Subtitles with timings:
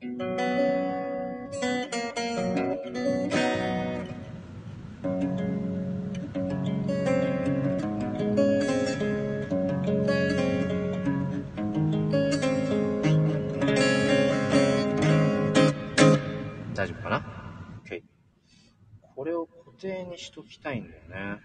[0.00, 0.06] 大
[16.86, 17.24] 丈夫かな
[17.84, 18.02] ?OK。
[19.16, 21.40] これを固定にしときたいんだよね。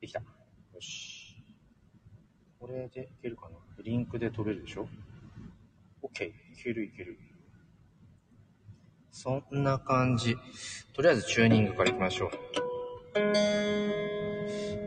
[0.00, 0.20] できた。
[0.20, 0.26] よ
[0.80, 1.36] し。
[2.58, 3.56] これでいけるかな？
[3.82, 4.88] リンクで取れるでしょ？
[9.10, 10.36] そんな感じ。
[10.92, 12.30] とりあえずチューニングからいきましょう。
[13.14, 13.32] や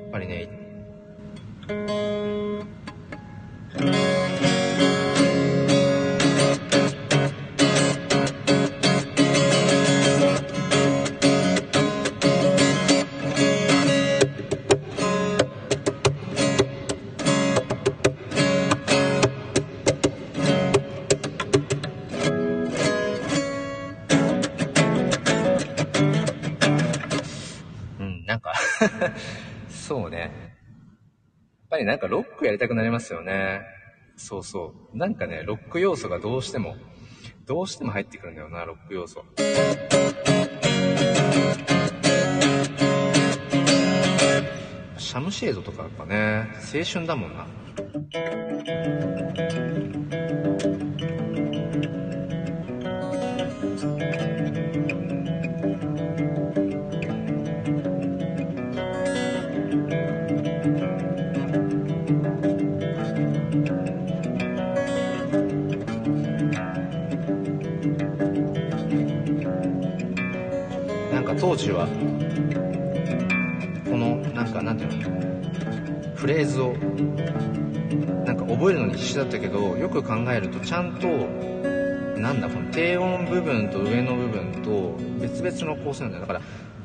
[0.07, 0.47] っぱりね、
[31.81, 33.61] りなんかロックやりたくなりますよね。
[34.15, 34.97] そうそう。
[34.97, 36.75] なんかね、ロック要素がどうしても、
[37.45, 39.25] どうしても入ってくるんだよな、ロック要素。
[44.97, 47.45] シャムシェードとかやっぱね、青春だもんな。
[71.41, 71.87] 当時は、
[73.89, 76.73] この、なんかなんていうの、フレーズを、
[78.25, 81.07] なんか覚えるのに必死だったけど、よく考えるとちゃんと、
[82.19, 86.27] なんだ、この低音部分と上の部分と別々の構成なんだよ。
[86.27, 86.33] だか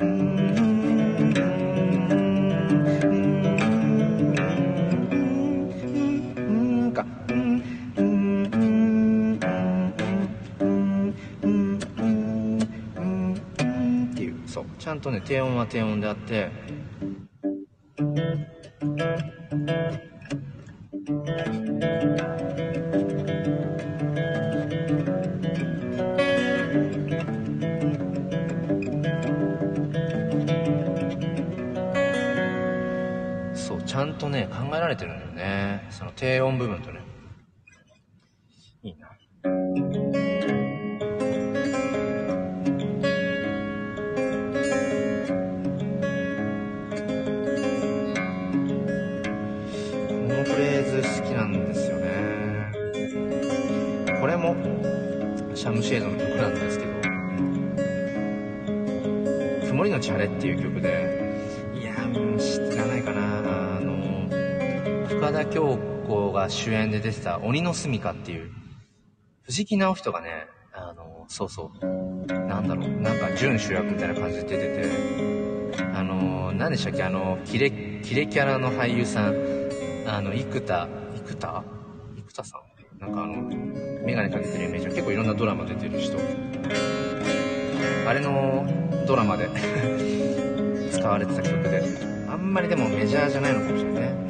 [0.00, 0.45] ら、うん
[14.96, 16.50] んとね、低音は低音であって、
[33.54, 35.86] そう、ちゃんとね、考えられてるんだよね。
[35.90, 37.00] その低音部分とね。
[38.82, 39.08] いいな。
[55.86, 56.90] シャムシェードの曲なんですけど、
[59.68, 61.38] 曇りのち晴れっていう曲で、
[61.80, 63.76] いやー、知らないかな。
[63.76, 64.26] あの、
[65.06, 68.50] 深田恭子が主演で出てた鬼の住処っていう、
[69.42, 71.86] 藤木直人がね、あの、そうそう、
[72.26, 74.90] なんだろう、なんか準主役みたいな感じで出てて、
[75.94, 77.70] あの、何でしたっけ、あの、キレ、
[78.02, 79.36] キレキャラの俳優さん、
[80.08, 81.62] あの、生田、生田？
[82.16, 82.58] 生田さ
[82.98, 83.00] ん？
[83.00, 86.16] なんかあの、眼鏡かけてるイメージは結構いろんなドラマ出てる人。
[88.06, 88.64] あれの
[89.04, 89.48] ドラマで
[90.92, 91.82] 使われてた曲で、
[92.28, 94.25] あんまりでもメジャーじゃないのかもしれないね。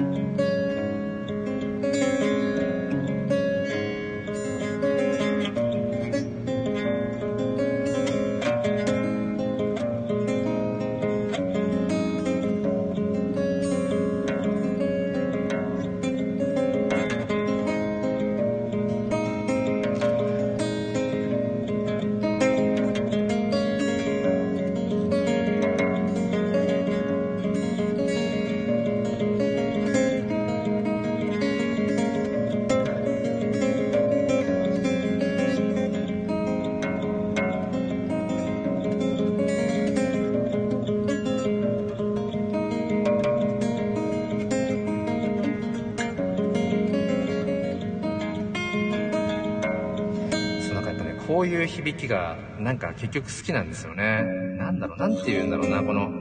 [51.46, 54.22] っぱね、こういう響きが、なんか結局好きなんですよね。
[54.58, 56.08] なんだろう、なんて言うんだろうな、この。
[56.08, 56.12] う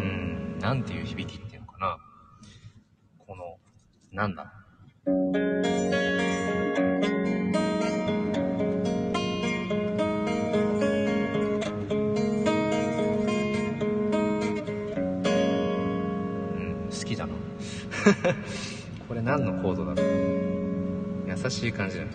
[0.00, 1.96] ん、なんていう響きっていうのかな。
[3.18, 3.56] この、
[4.12, 4.61] なんだ？
[19.32, 20.06] 何のコードだろう。
[21.26, 22.10] 優しい感じだな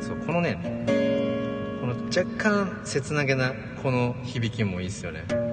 [0.00, 0.58] そうこのね
[1.80, 5.45] この若干切なげなこの響きもいいっすよね。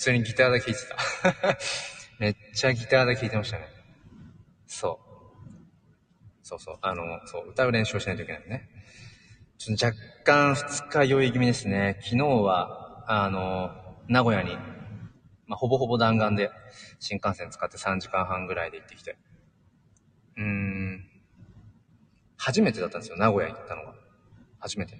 [0.00, 1.58] 通にギターで弾いてた。
[2.18, 3.66] めっちゃギターで弾いてましたね。
[4.66, 6.46] そう。
[6.46, 6.78] そうそう。
[6.80, 8.70] あの、そう、歌う練習をしないといけないね。
[9.58, 11.98] ちょっと若干二日酔い気味ですね。
[12.00, 13.72] 昨日は、あの、
[14.08, 14.56] 名古屋に、
[15.46, 16.50] まあ、ほぼほぼ弾丸で
[16.98, 19.18] 新幹線使って3時間半ぐらいで行ってきて。
[20.38, 21.10] うーん。
[22.38, 23.94] 初めてだったんですよ、名古屋行ったのが。
[24.60, 24.98] 初めて。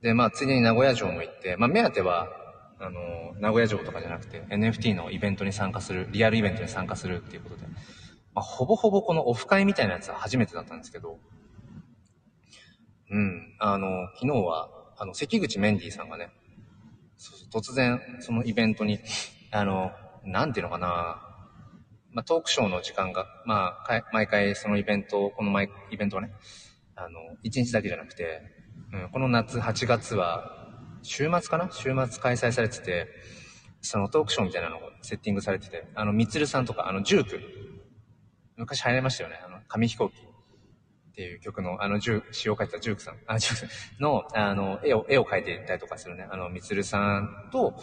[0.00, 2.45] で、まあ、ついでに名古屋城も行って、まあ、目当ては、
[2.78, 7.66] あの、名古屋城とかじゃなくて、NFT のイベントに参加する、リアルイベントに参加するっていうことで、
[8.34, 11.18] まあ、ほぼほぼこのオフ会みたいなやつは初めてだったんですけど、
[13.10, 14.68] うん、あの、昨日は、
[14.98, 16.30] あの、関口メンディーさんがね、
[17.52, 18.98] 突然、そのイベントに、
[19.52, 19.92] あの、
[20.24, 21.22] なんていうのかな、
[22.12, 26.32] まあ、トークショーの時間が、まあ、毎回そのイベント、この毎イベントはね、
[26.94, 28.42] あの、1日だけじゃなくて、
[28.92, 30.65] うん、この夏8月は、
[31.06, 31.70] 週末かな？
[31.72, 33.08] 週末開催されてて、
[33.80, 37.40] そのトークショーみたいなのがセッティングされてて、あの、みつるさんとか、あの、ジューク、
[38.56, 40.14] 昔流行りましたよね、あの、紙飛行機。
[40.16, 44.02] っていう曲の、あの、ジュー、詩を書いたジュークさん、あ、ジュークさん。
[44.02, 47.74] の、あの、絵を、絵を描いていたりとかするね、あの、みつるさんと、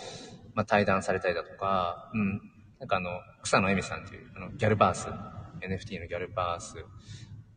[0.53, 2.41] まあ、対談されたりだとか、うん、
[2.79, 3.09] なんかあの、
[3.41, 5.07] 草野恵美さんっていう、あの、ギャルバース、
[5.65, 6.85] NFT のギャルバース、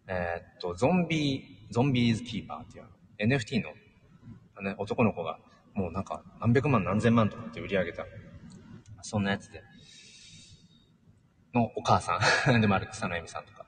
[0.06, 2.86] えーっと、ゾンビ、ゾンビーズキーパーっていう、
[3.18, 5.38] NFT の、ね、男の子が、
[5.76, 8.04] もうなんか、何百万何千万とかって売り上げた、
[9.02, 9.62] そんなやつで、
[11.54, 12.18] のお母さ
[12.48, 12.60] ん。
[12.60, 13.66] でもある草野恵美さんとか、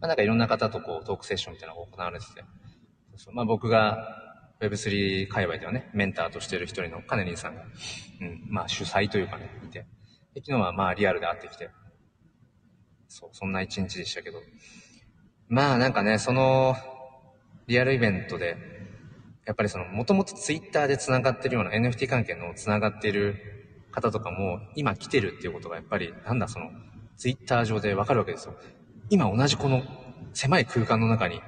[0.00, 2.44] まあなんかいろんな方とこう、トークセッションみたいなのが行われてて、
[3.16, 4.24] そうまあ僕が、
[4.60, 7.62] Web3 界隈ではね、メンターとしてる一人のカネリンさんが、
[8.20, 9.86] うん、まあ主催というかね、いて、
[10.34, 11.70] で昨日はまあリアルで会ってきて、
[13.08, 14.40] そう、そんな一日でしたけど、
[15.48, 16.76] まあなんかね、その、
[17.68, 18.56] リアルイベントで、
[19.48, 23.40] やっぱりその、もともとツイッターで繋がってるような NFT 関係の繋がってる
[23.90, 26.70] 方とかも、今来てるっていうことがやっぱり、なんだその、
[27.16, 28.54] ツイッター上でわかるわけですよ。
[29.08, 29.84] 今同じこの
[30.34, 31.40] 狭い空間の中に、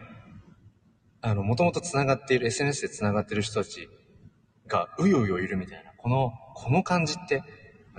[1.20, 3.90] あの、もともと繋がっている、SNS で繋がってる人たち
[4.66, 7.44] が、うようよいるみたいな、この、この感じって、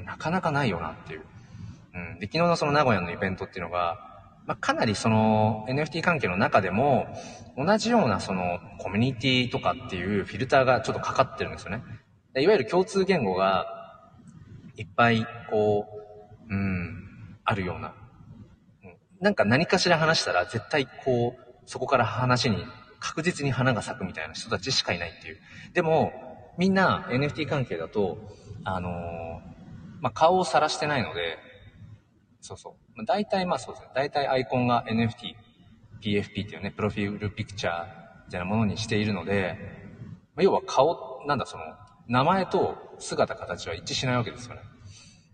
[0.04, 1.22] なかなかないよなっていう。
[1.94, 2.20] うん。
[2.20, 4.00] で、昨日のその名古屋のイベントっていうのが、
[4.52, 7.08] まあ、かなりその NFT 関係の中でも、
[7.58, 11.84] 同じようなそのコミュニティとかっていうフィルターがちょっとかかってるんですよね。
[12.36, 14.12] いわゆる共通言語が
[14.76, 15.86] いっぱいこ
[16.50, 17.94] う、うん、あるような。
[19.22, 22.58] なんか何かしら話したら絶対こう、そこから話に
[23.00, 25.38] 確実に花が咲くみたいな人たちしかいないっていう。
[25.74, 26.12] でも、
[26.58, 28.18] みんな NFT 関係だと、
[28.66, 28.94] あのー
[30.02, 31.38] まあ、顔を晒してないので、
[32.42, 32.81] そうそう。
[32.96, 33.92] まあ、大体まあそうですね。
[33.96, 35.36] 大体アイコンが NFT、
[36.02, 37.86] PFP っていうね、プロフィールピクチャー
[38.28, 39.58] みたいなものにしているので、
[40.36, 41.64] まあ、要は顔、なんだその、
[42.08, 44.62] 名前と姿形は一致しないわけですよね。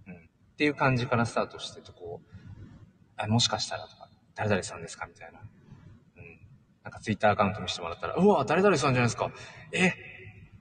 [0.07, 0.13] うん。
[0.15, 0.19] っ
[0.57, 2.35] ていう感じからスタートしてて、こう、
[3.15, 5.07] あ、もしかしたらとか、誰々さんですか？
[5.07, 5.39] みたいな。
[5.39, 5.43] う
[6.21, 6.39] ん。
[6.83, 9.31] なんかツイッターアカウント見せてもらったら、うわ、誰々さんじゃないですか。
[9.71, 9.93] え、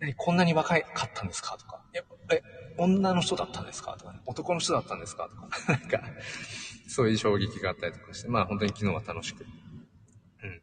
[0.00, 1.56] 何こんなに若いかったんですか？
[1.58, 2.02] とか、え、
[2.34, 2.42] え、
[2.78, 3.96] 女の人だったんですか？
[3.98, 5.28] とか、ね、男の人だったんですか？
[5.28, 6.00] とか、 なんか、
[6.86, 9.44] そういう衝撃があったりとかして、まあ本当に昨日は楽しく。
[10.42, 10.62] うん。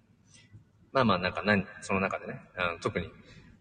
[0.91, 3.09] まあまあなんか何、その中でね、あの特に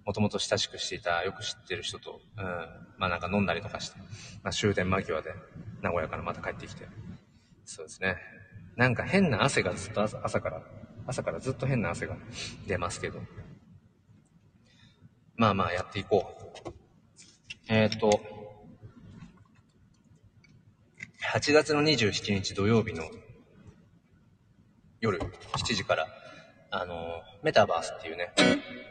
[0.04, 2.44] もともと親しくしていた、よく知ってる人と、うん、
[2.98, 3.98] まあなんか飲んだりとかして、
[4.42, 5.34] まあ終電間際で
[5.82, 6.88] 名古屋からまた帰ってきて、
[7.64, 8.16] そうですね。
[8.76, 10.62] なんか変な汗がずっと朝から、
[11.06, 12.16] 朝からずっと変な汗が
[12.66, 13.20] 出ますけど、
[15.36, 16.32] まあまあやっていこ
[16.66, 16.72] う。
[17.68, 18.41] えっ、ー、と、
[21.34, 23.04] 8月の27日土曜日の
[25.00, 26.06] 夜7時から、
[26.70, 28.34] あの、メタバースっていうね、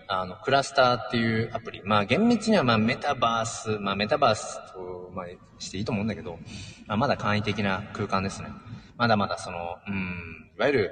[0.07, 1.83] あの、クラスターっていうアプリ。
[1.83, 5.25] まあ厳密にはまあメタバース、まあメタバースと、まあ
[5.59, 6.39] していいと思うんだけど、
[6.87, 8.47] まあまだ簡易的な空間ですね。
[8.97, 10.91] まだまだその、うん、いわゆる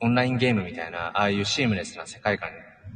[0.00, 2.50] オンラインゲームみたいな、ああいうシームレスな世界観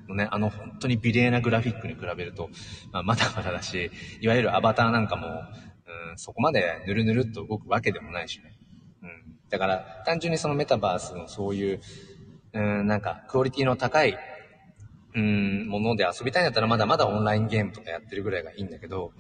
[0.09, 2.50] のね、あの本当に美麗なグラフィックに比べると、
[2.90, 5.45] まあ、まだまだだし、いわゆるアバターなんかも、
[6.17, 8.57] そこまでぬるぬるっと動くわけでもないしね。
[9.03, 9.11] うん。
[9.49, 11.81] だから、単純にそのメタバースのそういう、
[12.53, 14.17] うん、なんか、クオリティの高い、
[15.15, 19.12] うん、もので遊びたいんだったらまだまだオンラインゲームとかやってるぐらいがいいんだけど、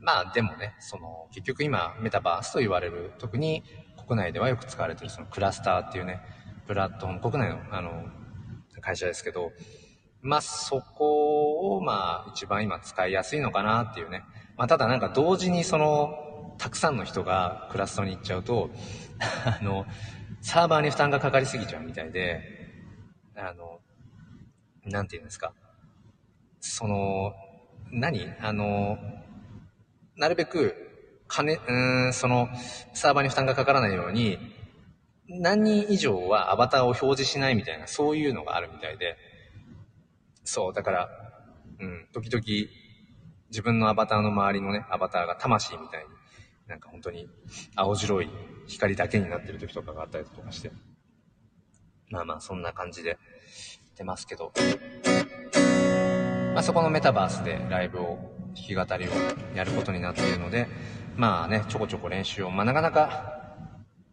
[0.00, 3.62] まあでもね、その、結局今、メタバースと言われる、特に
[4.06, 6.20] 国内ではよく使われてるそのクラスターっていうね、
[6.66, 8.06] プラットフォーム、国内の、あの、
[8.80, 9.52] 会社ですけど、
[10.22, 14.24] まあそこを、まあ一番今使いやすいのかなっていうね。
[14.60, 16.12] まあただなんか同時にその、
[16.58, 18.68] たくさんの人がクラストに行っちゃうと、
[19.46, 19.86] あの、
[20.42, 22.42] サーバーに負担がかかりすぎちゃうみたいで、
[23.34, 23.80] あの、
[24.84, 25.54] なんて言うんですか。
[26.60, 27.34] その、
[27.90, 28.34] 何？
[28.40, 28.98] あの、
[30.16, 30.76] なるべく、
[31.28, 32.48] 金、うん、その、
[32.92, 34.38] サーバーに負担がかからないように、
[35.28, 39.18] 何人以上はアバターを表示しないみたいな、そういうのがあるみたいで、
[40.44, 41.10] そう、だから、
[41.80, 42.42] うん、時々、
[43.50, 46.10] 自分のアバターの周りのね、アバターが魂みたいに、
[46.68, 47.28] なんか本当に
[47.74, 48.30] 青白い
[48.66, 50.70] 光だけになってる時とかがあったりとかして。
[52.10, 53.18] まあまあ、そんな感じで
[53.96, 54.52] 出ますけど。
[56.54, 58.18] まあそこのメタバースでライブを、
[58.52, 59.10] 弾き語りを
[59.54, 60.66] やることになっているので、
[61.16, 63.39] まあね、ちょこちょこ練習を、まあなかなか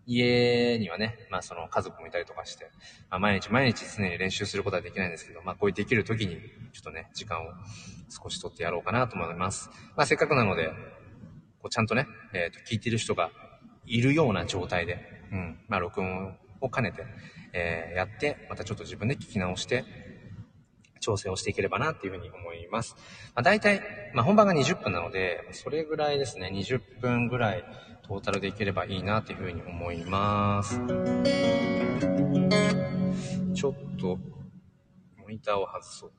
[0.07, 2.71] 家にはね、まあその家族もいたりとかして、
[3.09, 6.37] まあ毎日毎日常に練習することはできないんですけど、まあこういうできる時に
[6.71, 7.49] ちょっとね、時間を
[8.09, 9.69] 少し取ってやろうかなと思います。
[9.97, 10.69] まあせっかくなので、
[11.59, 13.31] こうちゃんとね、えっ、ー、と、聞いてる人が
[13.85, 14.99] いるような状態で、
[15.31, 17.03] うん、まあ録音を兼ねて、
[17.51, 19.83] えー、やって、またちょっと自分で聞き直して、
[20.99, 22.95] 調整をしていければなっていうふうに思います。
[23.35, 23.81] まあ大体、
[24.13, 27.63] まあ本番が20分なので、それぐらいですね、20分ぐらい、
[28.07, 30.79] トータルでいければいいなというふうに思います。
[33.53, 34.17] ちょっと、
[35.17, 36.11] モニターを外そう。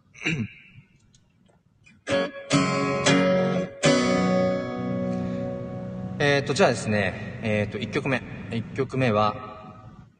[6.21, 8.21] えっと、じゃあですね、えっ、ー、と、1曲目。
[8.51, 9.35] 1曲目は、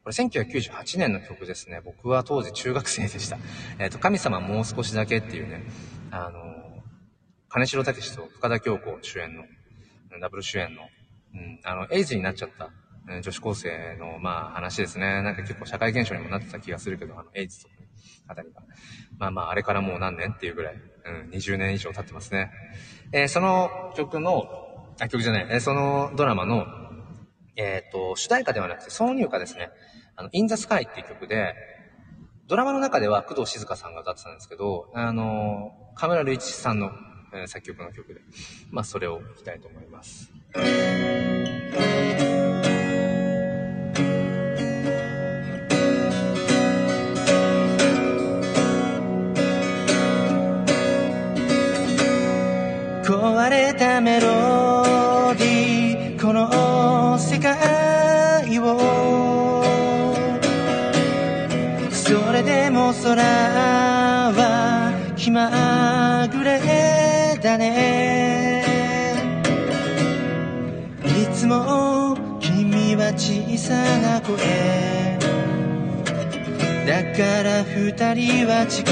[0.03, 1.81] これ1998年の曲ですね。
[1.85, 3.37] 僕は当時中学生でした。
[3.77, 5.61] えっ、ー、と、神様もう少しだけっていうね、
[6.09, 6.81] あの、
[7.49, 9.45] 金城武と深田恭子主演の、
[10.19, 10.89] ダブル主演の
[11.33, 12.71] うん、あの、エイズになっちゃった、
[13.09, 15.21] え女子高生の、まあ、話ですね。
[15.21, 17.73] なんか結構社会現象にもなってた気がするけど、あの、エイズとか、
[18.27, 18.61] あたりが。
[19.17, 22.51] まあまあ、あれからもう何年っていうぐらい、うん、20年以上経ってますね。
[23.11, 26.65] えー、その曲の、あ、曲じゃない、えー、そのドラマの、
[27.55, 29.69] えっ、と、主題歌ではなくて、挿入歌ですね。
[30.15, 31.55] あの、In the Sky っていう曲で、
[32.47, 36.91] ドラマの中では工藤静香さんが歌ってたんですけど、あの、河村隆一さんの、
[37.33, 38.21] え、作曲の曲で、
[38.71, 40.31] まあ、それを弾きたいと思います。
[53.03, 59.63] 壊れたメロディーこの世界を。
[61.91, 66.88] それでも空は気まぐれ。
[67.41, 68.63] だね。
[71.05, 74.37] いつも君は小さな声。
[76.85, 78.91] だから二人は近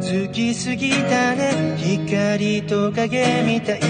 [0.00, 1.76] づきすぎたね。
[1.76, 3.80] 光と影みたい。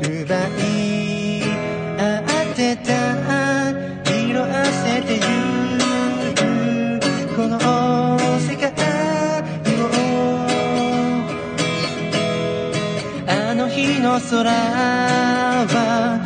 [0.00, 1.42] 奪い
[1.98, 3.56] 合ってた。
[4.10, 5.55] 色あせてゆ
[14.00, 16.20] の空は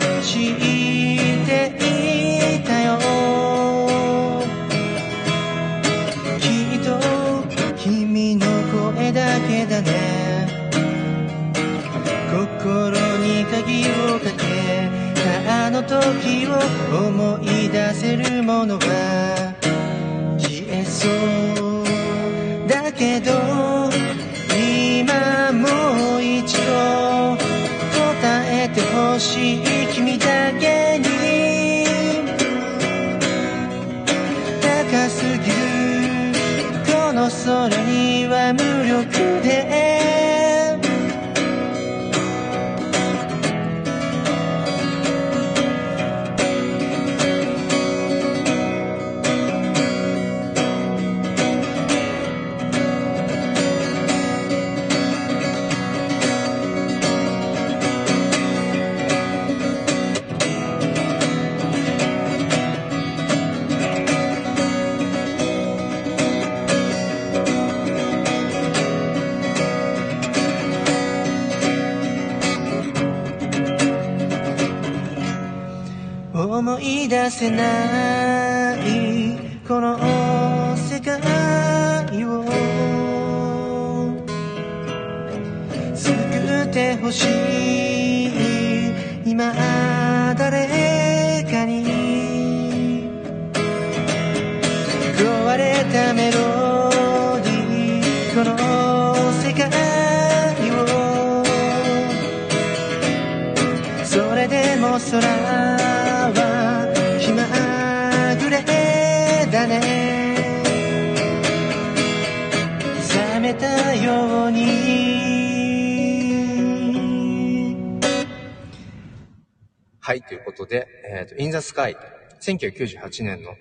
[120.31, 121.97] ということで、えっ、と、In the Sky、
[122.41, 123.57] 1998年の、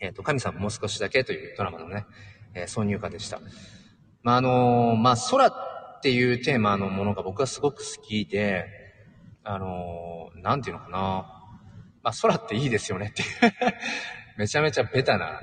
[0.00, 2.04] えっ、と、神様もう少しだけというドラマのね、
[2.52, 3.40] え挿入歌でした。
[4.22, 8.66] まあ、あのまあ、空っていうテーマのものが僕はすごく好きで、
[9.44, 10.98] あのなんていうのかな。
[12.02, 13.28] まあ、空っていいですよねっていう
[14.36, 15.40] めちゃめちゃベタな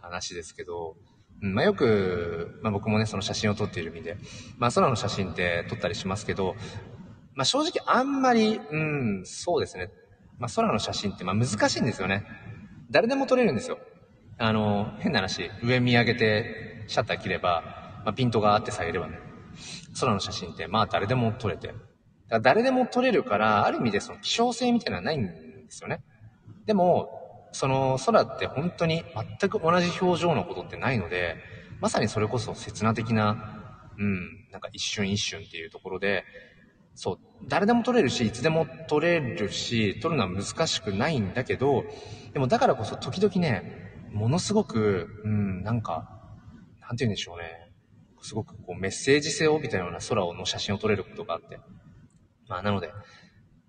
[0.00, 0.96] 話ですけど、
[1.42, 4.16] うんまあ、よく、まあ、僕もね、その写真を撮っている身で、
[4.56, 6.56] まあ、空の写真って撮ったりしますけど、
[7.34, 9.90] まあ、正直あんまり、うん、そうですね。
[10.38, 12.24] まあ、空の写真って、まあ、難しいんですよね。
[12.90, 13.78] 誰でも撮れるんですよ。
[14.38, 17.62] あの、変な話、上見上げてシャッター切れば、
[18.04, 19.18] まあ、ピントがあって下げればね、
[20.00, 21.68] 空の写真って、まあ、誰でも撮れて。
[21.68, 21.78] だか
[22.30, 26.02] ら誰でも撮れるから、ある意味でその希少性みたいなのはないんですよね。
[26.66, 29.04] でも、その空って本当に
[29.40, 31.36] 全く同じ表情のことってないので、
[31.80, 33.60] まさにそれこそ刹那的な、
[33.98, 36.24] うん、なんか一瞬一瞬っていうところで、
[37.02, 41.86] そう、誰でも撮れるし、いつでも撮れるし、撮るのは難しくないんだけど、
[42.34, 46.20] でもだからこそ時々ね、ものすごく、うん、なんか、
[46.82, 47.72] なんて言うんでしょうね。
[48.20, 51.58] すごくこうメッセージ性を帯びたような空をの写真を撮れることがあって。
[52.48, 52.92] まあなので、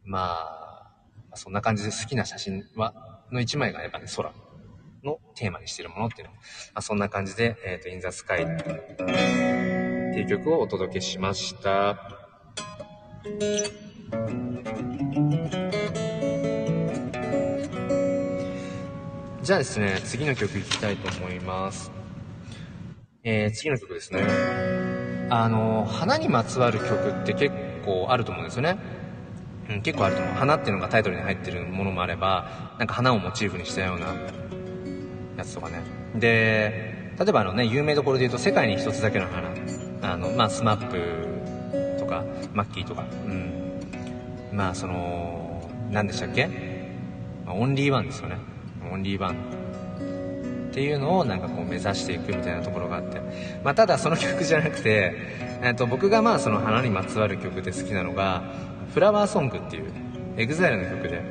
[0.03, 0.91] ま
[1.31, 4.33] あ、そんな感じで好きな写真は、の一枚がやっぱね、空
[5.05, 6.39] のテーマにしてるものっていうのも、
[6.73, 8.57] まあそんな感じで、えっ、と、In the Sky っ
[10.13, 12.20] ていう曲をお届けしました。
[13.23, 21.91] じゃあですね、次の曲いきたいと思います。
[23.23, 24.23] えー、次の曲ですね。
[25.29, 27.53] あの、花にまつわる曲って結
[27.85, 28.79] 構あると思うんですよね。
[29.69, 30.33] うん、結構あると思う。
[30.33, 34.15] 花っていうのがタイトルに入ってるものもあれば、なんか花をモチーフにしたような
[35.37, 35.83] やつとかね。
[36.15, 39.49] で、例えばあのね、有名どころで言うと、世界に一つだけの花。
[40.01, 41.30] あの、まあ、スマップ
[42.11, 43.51] か、マッキーとか、うん。
[44.51, 46.47] まあ、その、何でしたっけ、
[47.45, 48.37] まあ、オンリーワンですよね。
[48.91, 49.35] オンリーワン。
[50.71, 53.19] っていうのをなんかこう目指していくみたいなところがあって。
[53.63, 55.13] まあ、ただその曲じゃなくて、
[55.61, 58.43] えっと、僕がまあその花にまつわる曲で好きなのが、
[58.93, 59.91] フラワーソングっていう、
[60.37, 61.21] エグザイルの曲で、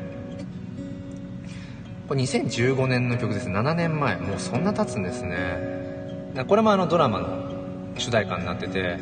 [2.06, 3.48] これ2015年の曲です。
[3.48, 4.16] 7年前。
[4.16, 6.44] もうそんな経つんですね。
[6.48, 7.50] これもあのドラマの
[7.96, 8.98] 主題歌になってて、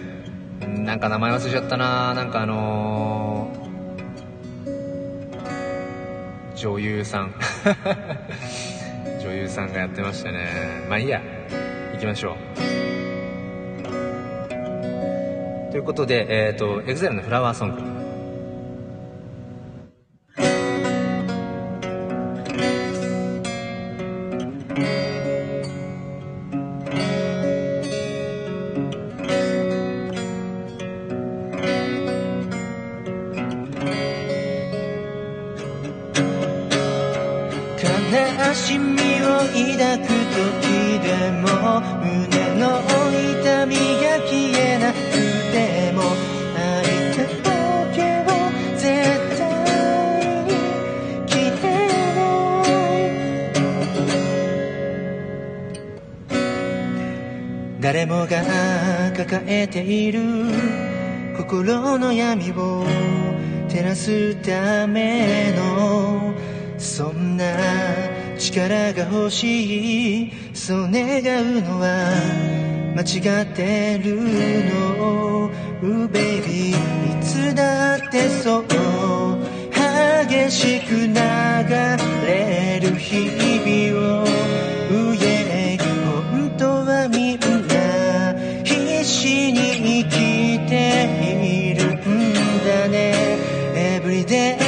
[0.67, 3.69] なんか名前忘れちゃったななんかあのー
[6.59, 7.33] 女優さん。
[9.23, 10.49] 女優さんがやってましたね。
[10.89, 11.23] まあいいや。
[11.93, 12.35] 行きましょう。
[15.71, 17.88] ということで、えっ、と、エグゼルのフラワーソング。
[73.09, 74.21] 違ってる
[74.69, 75.51] の
[75.83, 76.75] Ooh, baby い
[77.23, 78.65] つだってそう
[80.29, 81.15] 激しく流
[82.27, 84.27] れる日々を。
[84.91, 85.79] Ooh, yeah
[86.31, 90.75] 本当はみんな必死に生きて
[91.47, 91.97] いるん
[92.63, 93.39] だね
[94.05, 94.68] Everyday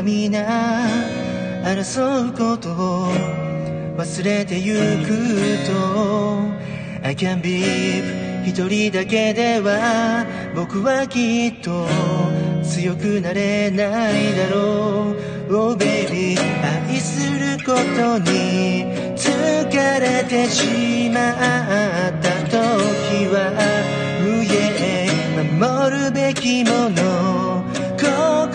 [0.00, 0.46] が皆
[1.62, 3.12] 争うことを
[3.96, 5.10] 忘れてゆく
[5.66, 5.72] と
[7.06, 7.62] I can be
[8.46, 11.86] 一人だけでは僕はきっと
[12.62, 15.14] 強くなれないだろ
[15.48, 15.54] う。
[15.54, 18.84] Oh baby 愛することに
[19.16, 21.34] 疲れてしまっ
[22.22, 23.52] た時は
[24.24, 24.46] 上
[24.78, 25.08] へ
[25.58, 27.59] 守るべきもの。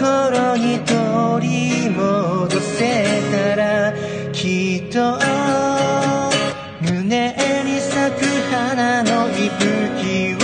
[0.05, 1.47] 心に取
[1.81, 3.91] り戻せたら
[4.31, 5.17] きっと
[6.79, 10.37] 胸に咲く花の息吹を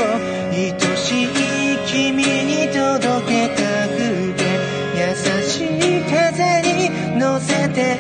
[0.52, 1.28] 愛しい
[1.86, 4.42] 君に届けたくて
[4.98, 5.04] 優
[5.48, 8.00] しい風に乗せて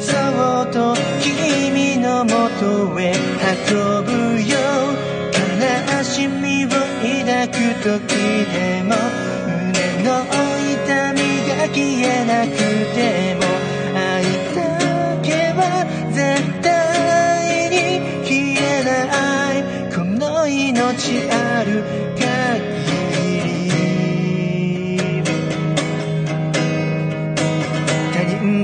[0.00, 0.10] そ
[0.64, 3.14] っと君のもとへ
[3.70, 4.58] 運ぶよ
[5.30, 7.52] 悲しみを抱く
[7.84, 8.16] 時
[8.52, 9.11] でも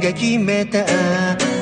[0.00, 0.84] が決めた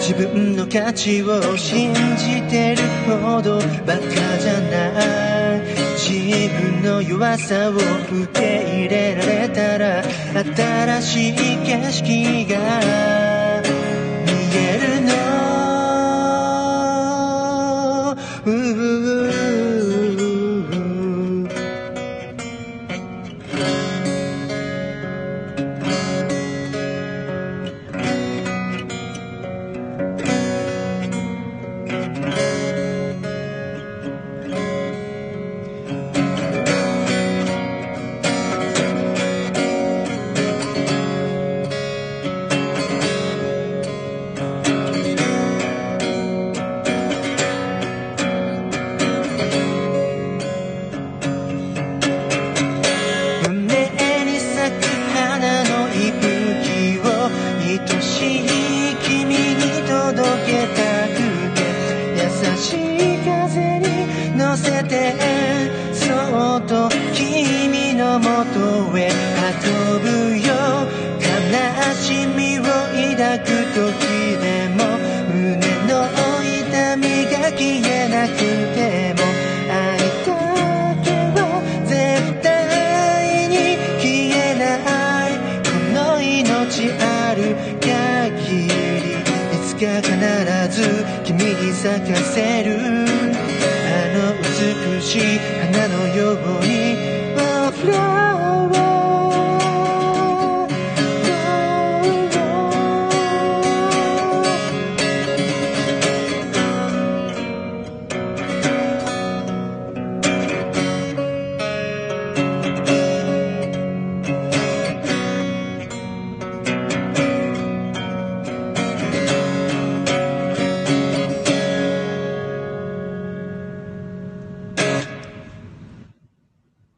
[0.01, 2.83] 自分の価値を信じてる
[3.21, 5.61] ほどバカじゃない
[5.97, 10.03] 自分の弱さを受け入れられたら
[11.01, 11.33] 新しい
[11.65, 13.26] 景色が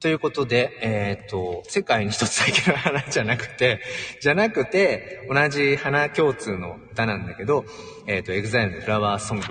[0.09, 3.83] ということで、えっ、と、世界に一つだけの花じゃなくて、
[4.23, 7.66] じゃなくて、同じ花共通の歌なんだけど、
[8.07, 9.44] えっ、と、エグザイルのフラワーソング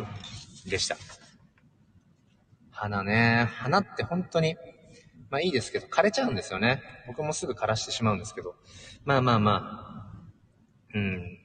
[0.68, 0.98] でした。
[2.72, 4.56] 花ね、花って本当に、
[5.30, 6.82] まあいいですけど、枯れちゃうんですよね。
[7.06, 8.56] 僕もすぐ枯らしてしまうんですけど。
[9.06, 11.38] まあまあまあ、うん、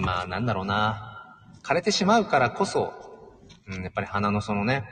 [0.00, 1.36] まあなんだろうな。
[1.64, 2.94] 枯れてしまうからこそ、
[3.66, 4.84] うん、やっぱり花のそのね、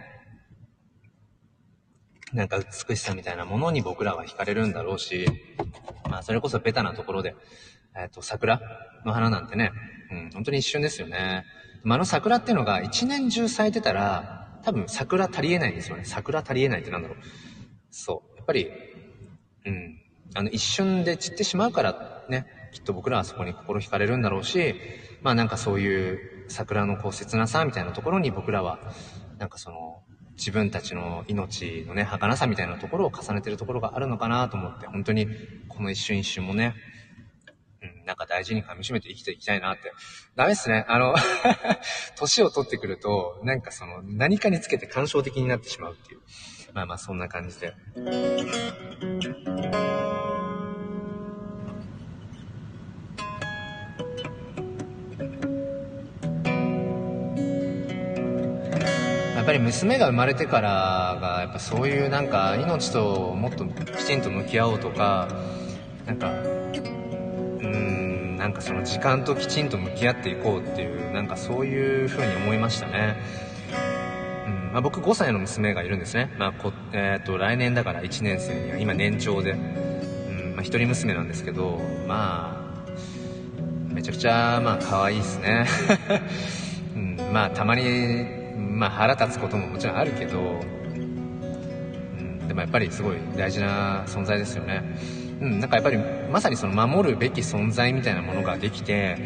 [2.33, 5.27] なんか美しさみたいなものに僕らは惹かれるんだろうし、
[6.09, 7.35] まあそれこそベタなところで、
[7.97, 8.61] えっ、と、桜
[9.05, 9.73] の花なんてね、
[10.11, 11.45] うん、本当に一瞬ですよね。
[11.83, 16.05] まあ、あの桜っていうのが一年中咲いてたら、多分桜足りえないんですよね。
[16.05, 17.19] 桜足りえないってなんだろう。
[17.91, 18.37] そう。
[18.37, 18.71] やっぱり、
[19.65, 20.01] うん、
[20.35, 24.75] あの一瞬で散ってしまうからね、きっと僕らはそこに心惹かれるんだろうし、
[25.23, 28.79] まあなんかそういう桜のこう切なさみたいなところに僕らは、
[29.39, 30.03] なんかその、
[30.39, 35.27] 自分たちの命のね、儚さみたいなところを重ねてるところがあるのかなと思って、本当に
[35.69, 36.77] この一瞬一瞬もね、
[37.83, 39.93] うん、なんか大事に噛み締めて生きていきたいなって。
[40.37, 40.85] ダメっすね。
[40.89, 41.15] あの、
[42.17, 46.21] 年を取ってくると、なんかその、何かにつけて感傷的になってしまうっていう。
[46.73, 47.75] まあまあそんな感じで。
[59.49, 65.27] ぱり娘が生まれてからが、やっぱそういうなんか命ともっときちんと向き合おうとか、
[66.05, 73.17] なんか、うん、なんかその時間ときちんと向き合っていこうっていうなんかそういうふうに思いましたね、
[74.47, 82.53] うんまあ、僕5歳の娘がいるんですね、まあこえー、と来年だから1年生には今年長で、うんまあ、一人娘なんですけどま
[82.87, 82.91] あ
[83.95, 85.67] めちゃくちゃまあ可愛いですね、
[86.95, 90.43] うん、まあたまに、まあ、腹立つことももちろんあるけど、う
[92.23, 94.83] ん、でもやっぱりすごい大事な存在ですよね。
[95.41, 95.99] うん、なんかやっぱり
[96.31, 99.17] まさにその守るべき存在みたいなものができて、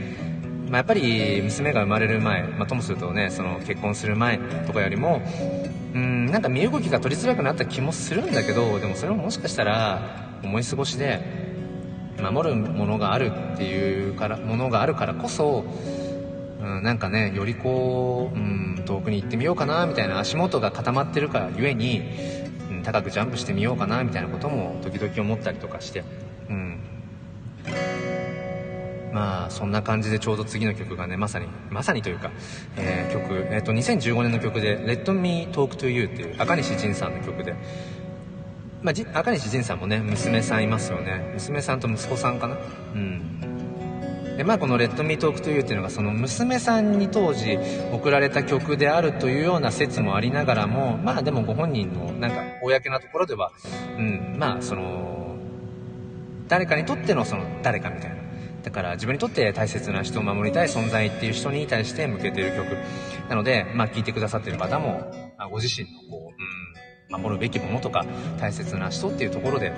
[0.68, 5.22] まあ、やっぱり娘が生まれる前、まあ、ともするとねその結婚する前とかよりも
[5.94, 10.00] うんなんか身動きが取りづらくなった気もするんだけどでもそれももしかしたら
[10.42, 11.20] 思い過ごしで
[12.20, 15.64] 守るものがあるっていうからものがあるからこそ、
[16.62, 22.02] うん、なんかねよりこう、うん、遠くに行ってみようかなみたいな足元が固まってるからゆえに
[22.84, 26.04] 高くジャンプしてみようかなみたいなことも時々思ったりとかして
[26.48, 26.78] うん。
[29.12, 32.30] まあそんな感じでちょうど次の曲がねまさにまさにというか、
[32.76, 37.54] えー、曲、えー、と2015年の曲で「Let Me Talk to You」っていう赤西仁さんの曲で。
[38.82, 41.30] まあ、赤西仁さんもね娘さんいますよね。
[41.34, 42.56] 娘さんと息子さんかな？
[42.96, 43.51] うん。
[44.42, 47.60] でまあこの「レッドミートークトゥユーっていうのがその娘さんに当時
[47.92, 53.52] 送られた曲であるというような説もありながらもまあでもご本人のなんか公なところでは、
[53.96, 55.36] うん、まあその
[56.48, 58.16] 誰かにとってのその誰かみたいな
[58.64, 62.76] だから自分にとって大切な人を守りたい存在っていう人に対して向けてる曲
[63.28, 66.32] なので、まあ、聴いてくださってる方も、まあ、ご自身のこ
[67.10, 68.04] う、うん、守るべきものとか
[68.40, 69.70] 大切な人っていうところで、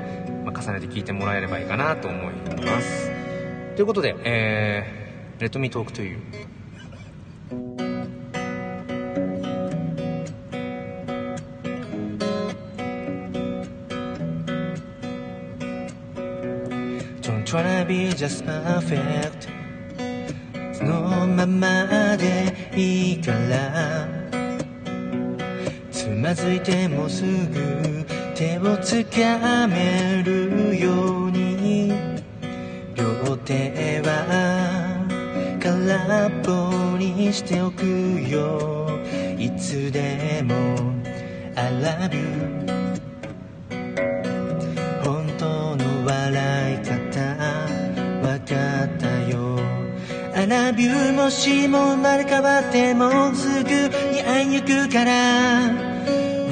[0.42, 3.13] まあ、重ねて聴いてもらえればいいかなと思います。
[3.74, 6.18] ということで、えー、レッドミートークという。
[17.20, 19.48] Don't try to be just perfect
[20.84, 24.06] のままでいいから。
[25.90, 28.06] つまずいてもすぐ
[28.36, 31.13] 手をつかめるよ。
[33.54, 35.06] 両手は
[35.62, 37.84] 空っぽにしておく
[38.28, 38.90] よ。
[39.38, 40.54] いつでも
[41.54, 42.22] I love you
[45.04, 47.20] 本当の笑い方
[48.26, 49.60] わかったよ。
[50.34, 53.70] I love you もしも生まれ変わってもすぐ
[54.12, 55.94] に会いに行くから。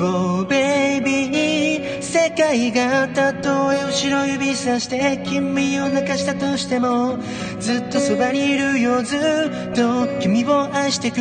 [0.00, 7.18] Oh baby 世界がたとえ後ろ指さして君を泣かしたとしても
[7.60, 11.20] ずっとそばにいるよずっと君を愛してく。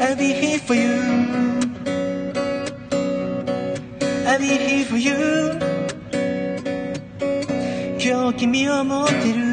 [0.00, 0.88] I'll be here for you.
[4.26, 5.58] I'll be here for you.
[8.00, 9.47] 今日君を持ってる。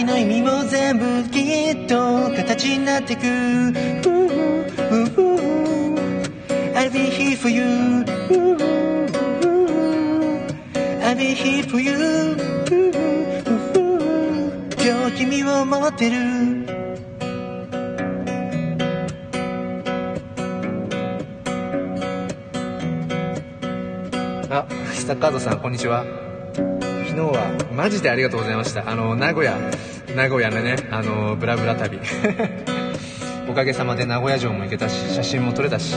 [0.00, 3.20] 愛の意味も全部きっと形になってく。
[6.74, 7.62] I'll be here for you.
[11.02, 12.34] I'll be here for you.
[14.82, 16.16] 今日君を持ってる。
[24.48, 26.29] あ、スタッカードさん、こんにちは。
[27.10, 28.88] 昨日は、マジでありがとうございました。
[28.88, 29.58] あの、名古屋、
[30.14, 31.98] 名古屋のね、あの、ブラブラ旅。
[33.50, 35.96] おかげさまで名古屋城も行けたし、写真も撮れたし、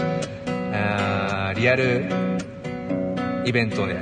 [0.74, 2.06] あリアル
[3.46, 4.00] イベントで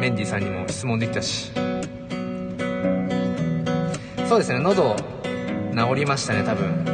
[0.00, 1.52] メンディーさんにも質問できたし。
[4.26, 4.96] そうですね喉
[5.76, 6.86] 治りましたね多分、うん、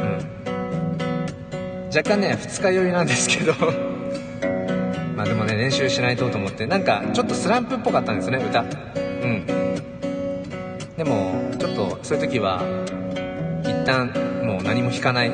[1.87, 3.53] 若干ね二日酔いなんですけど。
[5.15, 6.67] まあでもね練習しないとと思って。
[6.67, 8.65] なんかちょっとスランプっぽかったんですね歌。
[9.21, 9.45] うん。
[10.97, 12.61] でもちょっとそういう時は
[13.63, 14.07] 一旦
[14.43, 15.31] もう何も弾かない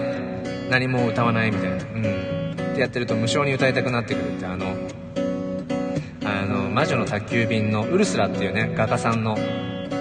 [0.70, 2.52] 何も歌わないみたいなうん。
[2.74, 4.66] ってやってると無性に歌いたくなってくるってあの
[6.24, 9.38] あの魔女の宅急便のウルスラっていうね画家さんの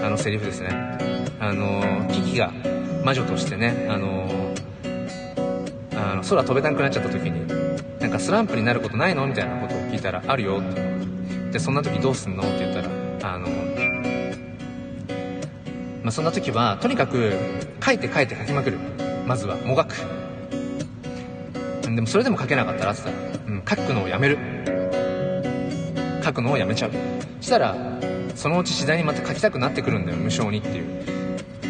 [0.05, 0.69] あのセリフですね。
[1.41, 2.53] あのキキが
[3.05, 4.29] 魔女としてねあの
[5.95, 7.47] あの空飛べなくなっちゃった時に
[8.01, 9.27] なんかスランプになることないの？
[9.27, 10.97] みたいなことを聞いたらあるよって。
[11.53, 12.43] でそんな時どうすんの？
[12.43, 13.47] って言ったらあの
[16.07, 17.33] まあ、そんな時はとにかく
[17.85, 18.79] 書いて書いて書きまくる。
[19.27, 19.97] まずはもがく。
[21.83, 24.39] でもそれでも書けなかったらって言ったら、うん、書くのをやめる。
[26.23, 26.93] 書くのをやめちゃう。
[27.41, 27.75] したら
[28.37, 30.85] そのうち次第にまた書きたくなってくるんだよ無性にっていう。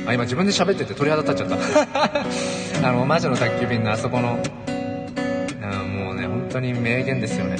[0.06, 2.84] あ今自分で喋ってて鳥肌立っちゃった。
[2.86, 4.38] あの魔女の宅急便のあそこの。
[5.62, 7.56] あもうね本当に名言ですよね。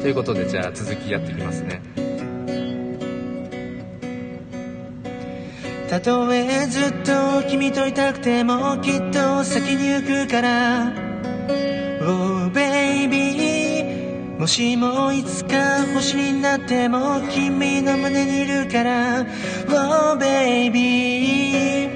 [0.00, 2.01] ということでじゃあ続きやっていきますね。
[5.92, 10.90] たとえずっと君といたくてもきっと先に行くから。
[12.00, 13.84] Oh baby
[14.38, 19.26] もしもいつか星になっても君の胸にいるから。
[19.68, 21.90] Oh baby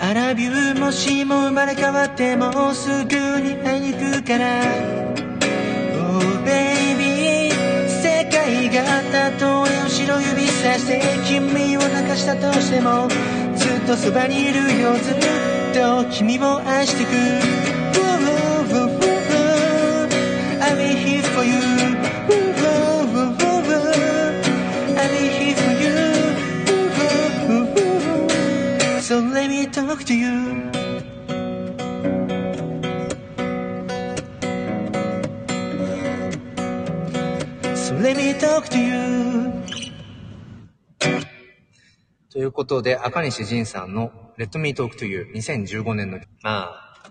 [0.00, 4.60] I love you もしも生まれ変わってもすぐに会いに行くから。
[5.94, 7.52] Oh baby
[7.88, 9.63] 世界がたとえ
[10.06, 13.08] ろ指さして君を泣かしたとしても
[13.56, 15.16] ずっとそばにいるよずっ
[15.74, 17.10] と君を愛してく
[17.98, 20.08] Ooh, ooh, ooh, ooh.
[20.62, 21.58] I'll be here for you
[22.30, 24.98] Ooh, ooh, ooh, ooh, ooh.
[24.98, 25.92] I'll be here for you
[26.70, 27.00] Ooh,
[27.50, 27.78] ooh, ooh,
[28.96, 29.00] ooh.
[29.02, 30.70] So let me talk to you
[37.74, 38.93] So let me talk to you
[42.34, 47.02] ということで、赤西仁さんの Let Me Talk to You 2015年の、まあ、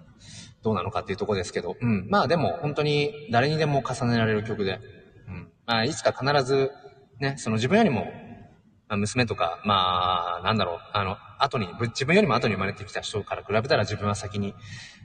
[0.62, 2.10] どうなのかっていうとこですけど、うん。
[2.10, 4.82] まあでも本当に誰にでも重ねられる曲で、
[5.30, 5.48] うん。
[5.66, 6.72] まあいつか必ず、
[7.22, 8.02] ね、その自分よりも、
[8.90, 14.54] まあ、娘とか、まあ、なんだろう、あの、後に、自分よりも後に生まれてきた人から比べたら自分は先に、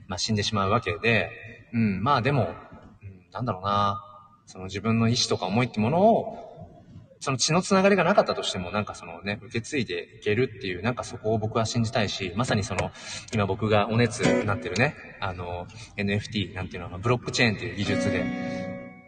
[0.09, 1.31] まあ死んでしまうわけで、
[1.73, 2.03] うん。
[2.03, 2.57] まあでも、
[3.03, 4.03] うん、なんだろうな、
[4.47, 6.48] その自分の意志とか思いってものを、
[7.21, 12.91] その血のつながりがなかったとしても、なんかそのね、受け継いでいけるっていう、なんかそこを僕は信じたいし、まさにその、
[13.33, 18.25] 今僕がお熱になってるね、あの、NFT なんていうのは、ブロックチェーンっていう技術で、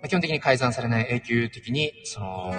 [0.09, 2.53] 基本的に改ざんされない永久的に、その、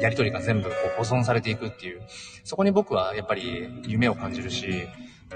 [0.00, 2.02] やりとりが全部こう保存されていくっていう、
[2.44, 4.88] そこに僕はやっぱり夢を感じるし、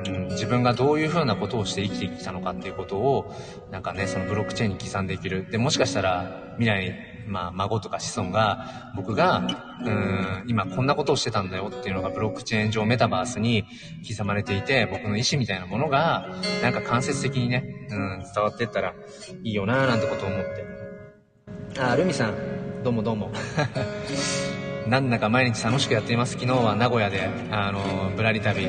[0.05, 3.35] うん、自分がどういうふうなことをして生きてきたのかっていうことを、
[3.71, 5.49] なんかね、そのブロックチェーンに刻んでいける。
[5.51, 9.43] で、もしかしたら未来、まあ、孫とか子孫が、僕が、
[9.85, 13.65] うん、今こんなことをしてたんだよっていうのがブロックチェーン上メタバースに
[14.09, 16.29] 刻まれていて、僕の意思みたいなものが、
[16.63, 18.95] なんか間接的にね、うん、伝わっていったら
[19.43, 21.81] いいよなーなんてことを思って。
[21.81, 23.31] あ、ルミさん、どうもどうも。
[24.89, 26.35] なんだか毎日楽しくやっています。
[26.35, 28.69] 昨日は名古屋で、あの、ぶらり旅、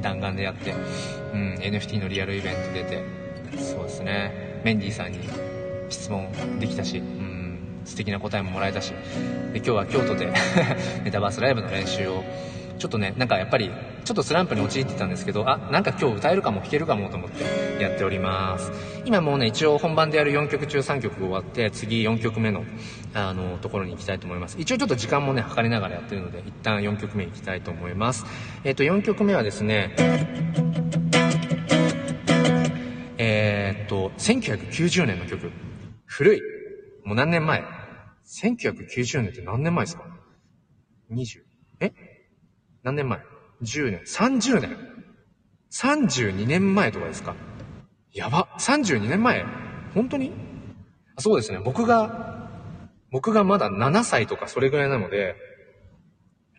[0.00, 0.72] 弾丸でやって、
[1.32, 3.02] うん、NFT のリアルイベント出て、
[3.58, 5.18] そうですね、メンディーさんに
[5.88, 6.30] 質問
[6.60, 7.17] できたし、うん、
[7.88, 8.92] 素敵な答えももらえたし、
[9.52, 10.26] で今日は京都で
[11.04, 12.22] メタバースライブの練習を、
[12.78, 13.70] ちょっとね、なんかやっぱり、
[14.04, 18.70] ちょっとスランプに陥ってたんですけど、あ、なんか今日歌えるかも弾けるかもと思ってやっております。
[19.04, 22.64] 今もうね、一応本番でやる4曲中3曲終わって、次4曲目の、
[23.14, 24.56] あの、ところに行きたいと思います。
[24.60, 28.24] 一応ちょっと時間もね、測りながらやってるので、一旦4曲目行きたいと思います。
[28.64, 29.94] えっ、と、4曲目はですね、
[33.18, 35.50] えーっと、1990年の曲。
[36.06, 36.40] 古い。
[37.04, 37.77] もう何年前？
[38.28, 40.04] ?1990 年って何年前ですか
[41.10, 41.40] ?20?
[41.80, 41.92] え？
[42.82, 43.20] 何年前
[43.62, 44.00] ?10 年。
[44.02, 44.76] 30年
[45.72, 47.34] ?32 年前とかですか？
[48.12, 48.48] やば。
[48.58, 49.44] 32年前？
[49.94, 50.32] 本当に？
[51.16, 51.58] あそうですね。
[51.64, 52.50] 僕が、
[53.10, 55.34] 僕がまだ7歳とかそれぐらいなので、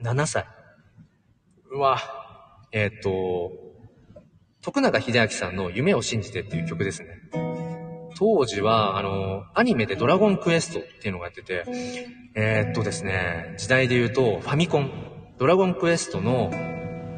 [0.02, 0.46] 7歳。
[1.72, 2.00] うわ。
[2.72, 3.52] えーっと、
[4.62, 7.10] 徳永秀明さんの夢を信じてっていう曲ですね。
[8.20, 11.64] 当時は、あの、アニメでドラゴンクエストっていうのがやってて、
[12.36, 14.92] えーっとですね、時代で言うと、ファミコン、
[15.38, 16.52] ドラゴンクエストの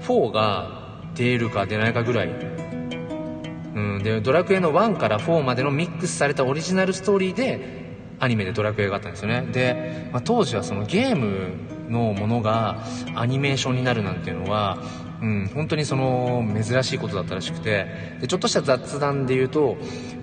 [0.01, 2.27] 4が出るか出ないかぐらい。
[2.27, 7.81] うん、で、ドラクエの1から4までのミックスされたオリジナルストーリーで、
[8.19, 9.47] アニメでドラクエがあったんですよね。
[9.51, 12.85] で、まあ、当時はそのゲームのものが
[13.15, 14.77] アニメーションになるなんていうのは、
[15.21, 17.85] うん、本当にその珍しいことだったらしくて、
[18.19, 19.77] で、ちょっとした雑談で言うと、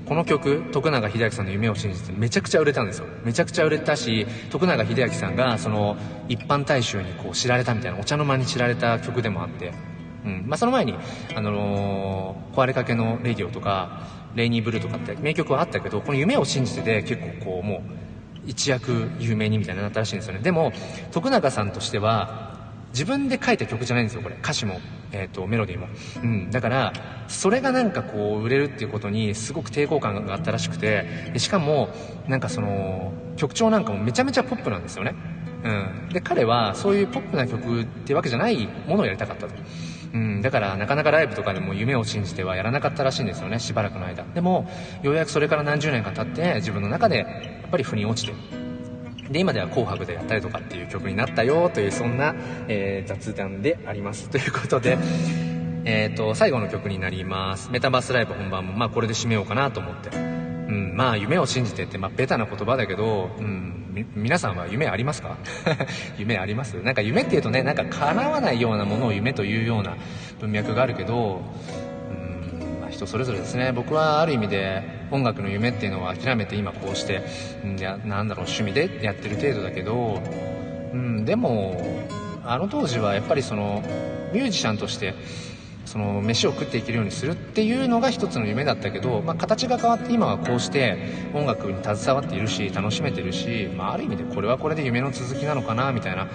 [0.06, 3.06] この曲、徳永秀明さんの夢を信じてめちゃくちゃ売れたんですよ。
[3.24, 5.96] めちゃくちゃ売れたし、徳永秀明さんがその
[6.28, 9.72] 一般大衆にこう知られたみたいな、お茶の間に知られた曲でもあって、
[10.24, 10.44] うん。
[10.46, 10.94] まあ、その前に、
[11.34, 17.80] あのー壊れかけのレディオとか、レイニーブルーとかって名曲はあったけど、この夢を信じてで結構こう、もう、
[18.46, 20.40] 一躍有名にみたいになったらしいんですよね。
[20.40, 20.72] でも、
[21.12, 22.47] 徳永さんとしては、
[22.98, 24.34] 自分で書いた曲じゃないんですよ、これ。
[24.34, 24.80] 歌詞も、
[25.12, 25.86] えっ、と、メロディーも。
[26.20, 26.50] うん。
[26.50, 26.92] だから、
[27.28, 31.90] それがなんかこう、売れるっていうことにすごく抵抗感があったらしくて、でしかも、
[32.26, 35.14] なんかその、曲調なんかもめちゃめちゃポップなんですよね。
[35.62, 36.08] うん。
[36.12, 39.54] で、彼はそういうポップな曲ってわけじゃないものをやりたかったと。
[40.12, 44.24] うん、だからなかなかライブとかでも夢を信じてはやらなかったらしいんですよね、しばらくの間。
[44.34, 44.68] でも、
[45.02, 47.24] ようやくそれから何十年か経って自分の中でや
[47.68, 48.34] っぱり腑に落ちて、
[49.30, 52.34] で、今では紅白でやったりとかっていう曲になったよという、そんな、
[52.68, 54.28] えー雑談であります。
[54.30, 54.98] ということで、
[55.84, 57.70] えっ、と、最後の曲になります。
[57.70, 60.10] メタバースライブ本番も、まあこれで締めようかなと思って。
[60.16, 65.36] うん、まあ夢を信じてって、まあベタな言葉だけど、うん、み皆さんは夢ありますか？
[66.18, 66.74] 夢あります？
[66.82, 69.96] なんか夢っていうとね、なんか叶わないようなものを夢というような
[70.40, 71.40] 文脈があるけど、
[72.98, 73.72] 人それぞれですね。
[73.72, 77.22] 僕はある意味で音楽の夢っていうのは諦めて今こうして、
[78.04, 80.20] なんだろう、趣味でやってる程度だけど、
[80.92, 81.80] うん、でも、
[82.44, 83.82] あの当時はやっぱりその、
[84.32, 85.14] ミュージシャンとして、
[85.84, 90.98] その飯を食っていけるようにするっていうのが一つの夢だったけど、まあ、形が変わって今はこうして
[91.32, 96.28] 音楽に携わっているし楽しめてるし、まあ、ある意味でこれはこれで夢の続きなのかなみたいな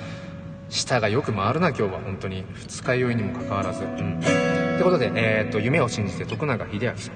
[0.73, 2.43] 舌がよく回るな今日は本当に。
[2.55, 3.83] 二日酔いにもかかわらず。
[3.83, 4.19] うん。
[4.19, 6.93] ってことで、えー、と夢を信じて徳永英明。
[6.97, 7.15] さん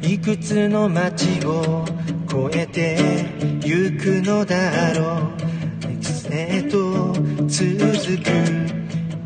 [0.00, 1.84] いくつの街を
[2.28, 2.96] 越えて
[3.62, 5.42] 行くのだろう。
[6.34, 7.12] へと
[7.48, 7.76] 続
[8.22, 8.30] く。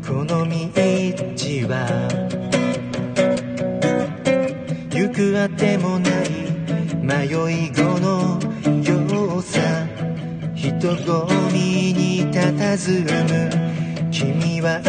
[0.05, 0.51] この道
[1.69, 2.36] は行
[5.17, 6.29] くあてもない
[7.01, 7.25] 迷
[7.65, 8.39] い子の
[8.83, 9.59] ようさ
[10.53, 13.49] 人混みに佇む
[14.11, 14.79] 君は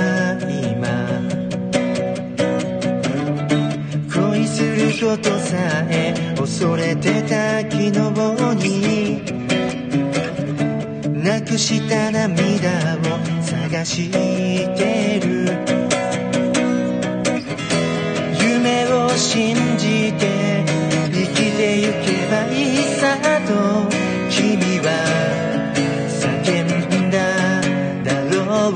[0.52, 0.86] 今
[4.12, 5.56] 恋することさ
[5.88, 7.90] え恐れてた昨日
[8.66, 9.22] に
[11.24, 13.00] なくした涙を
[13.42, 15.77] 探してる
[19.18, 20.64] 信じて
[21.10, 23.50] 生きてゆけばいいさと
[24.30, 24.86] 君は
[26.08, 26.22] 叫
[26.62, 27.16] んだ
[28.04, 28.36] だろ
[28.68, 28.72] う。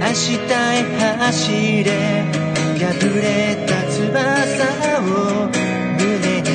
[0.00, 0.82] 明日へ
[1.18, 2.46] 走れ。
[2.78, 3.98] 破れた翼
[5.00, 5.48] を
[5.98, 6.46] 胸に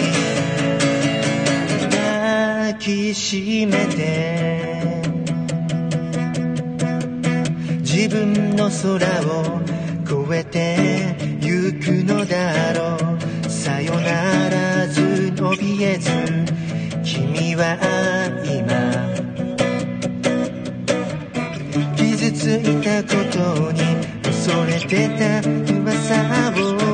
[1.89, 4.60] 抱きしめて。
[8.11, 9.61] 分の空を
[10.03, 13.49] 越えてゆくのだろう。
[13.49, 15.01] さよならず
[15.33, 16.09] 怯えず
[17.03, 17.77] 君は
[18.43, 18.67] 今
[21.95, 23.79] 傷ついたことに
[24.23, 25.39] 恐れてた
[25.73, 26.90] 噂を。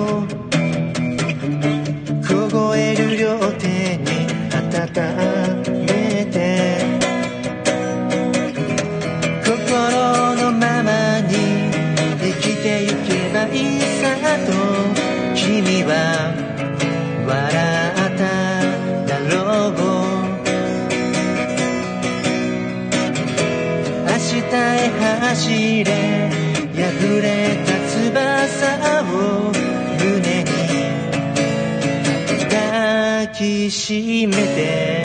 [33.70, 34.97] しめて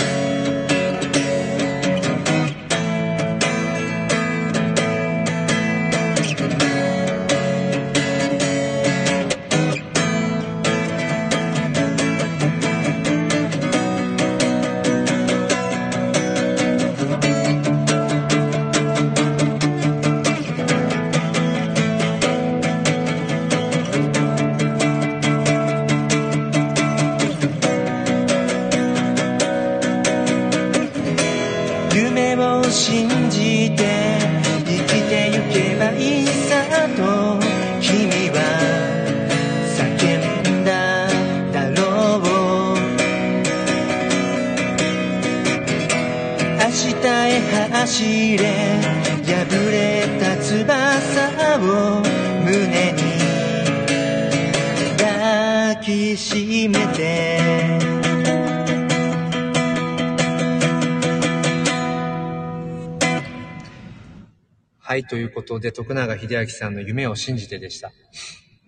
[65.42, 67.92] ことで、徳永秀明さんの夢を信じてでした。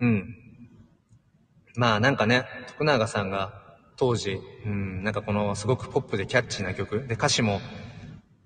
[0.01, 0.35] うん。
[1.75, 3.63] まあなんかね、徳永さんが
[3.97, 7.07] 当時、うん、なんかこのすごくポップでキャッチーな曲。
[7.07, 7.61] で、歌詞も、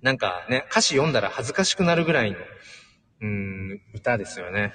[0.00, 2.38] なんかね、歌詞読んだら恥ずかしくなるぐらいの、
[3.22, 4.72] うん、歌ですよね。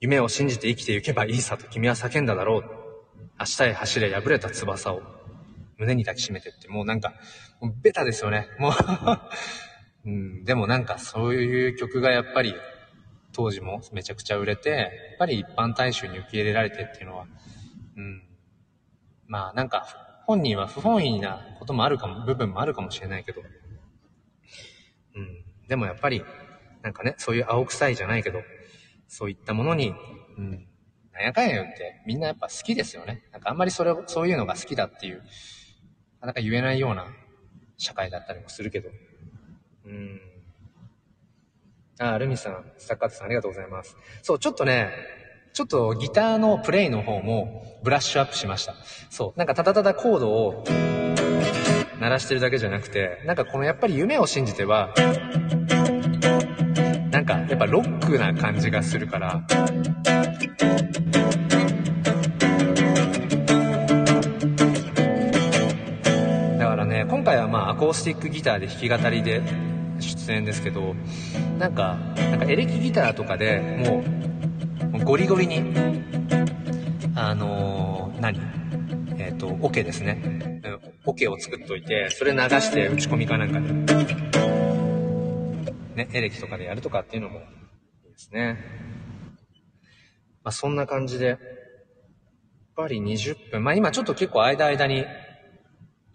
[0.00, 2.64] 夢を信じて生きていけばいいさと君は叫んだだろう。
[3.38, 5.02] 明日へ走れ破れた翼を
[5.78, 7.14] 胸に抱きしめてって、もうなんか、
[7.82, 8.48] ベタですよね。
[8.58, 8.72] もう、
[10.06, 12.54] うん、でもなんかそういう曲がやっぱり
[13.32, 14.88] 当時もめちゃくちゃ売れて、やっ
[15.18, 17.26] ぱり一般大衆に受け入れられてっていうのは、
[17.96, 18.22] うん、
[19.26, 23.42] まあなんか本人は不本意なこともあるかも、部分もあるかもしれないけど、
[25.16, 26.24] うん、でもやっぱり
[26.82, 28.40] なんかね、そういう青臭いじゃないけど、
[29.08, 29.92] そういったものに、
[30.38, 30.66] うん、
[31.12, 33.24] なんやかんや言ってみんなやっぱ好きですよね。
[33.32, 35.22] なんかあんまりそれを、そういうのが好きだっていう、な
[36.20, 37.06] かなか言えないような
[37.76, 38.88] 社会だったりもするけど、
[39.86, 40.20] うん。
[41.98, 43.96] あ、ルミさん、スタッカートさんありがとうございます。
[44.22, 44.90] そう、ちょっとね、
[45.54, 48.74] ちょっとギターのプレイの方もブラッシュアップしました。
[49.08, 50.64] そう、なんかただただコードを
[51.98, 54.92] 鳴らしてるだけじゃなくて、なんかこのやっぱり夢を信じては、
[57.10, 59.42] なんかやっぱロックな感じがするから、
[66.58, 69.40] だからね、今回はまあアコースティックギターで弾き語りで
[70.00, 70.94] 出演ですけど、
[71.58, 73.82] なんか、なんかエレキギターとかで
[74.92, 75.74] もう、ゴリゴリに、
[77.14, 78.40] あのー何？
[79.18, 80.20] えっ、と、オ、ケですね。
[80.24, 80.56] うん
[81.06, 83.66] オ、ケを作っといて、それ流して打ち込みかなんかで、
[85.94, 87.42] ね、エレキとかでやるとかっていうのもい
[88.08, 88.58] いですね。
[90.42, 91.38] まあそんな感じで、やっ
[92.76, 95.04] ぱり20分、まあ今ちょっと結構間間に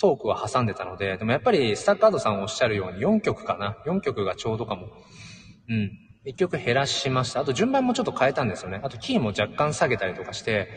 [0.01, 3.77] トークは挟んでたので、でもやっぱりスタッカードさんおっしゃるように4曲かな。
[3.85, 4.87] 4曲がちょうどかも。
[5.69, 5.91] うん。
[6.25, 7.39] 1曲減らしました。
[7.39, 8.81] あと順番もちょっと変えたんですよね。
[8.83, 10.69] あとキーも若干下げたりとかして、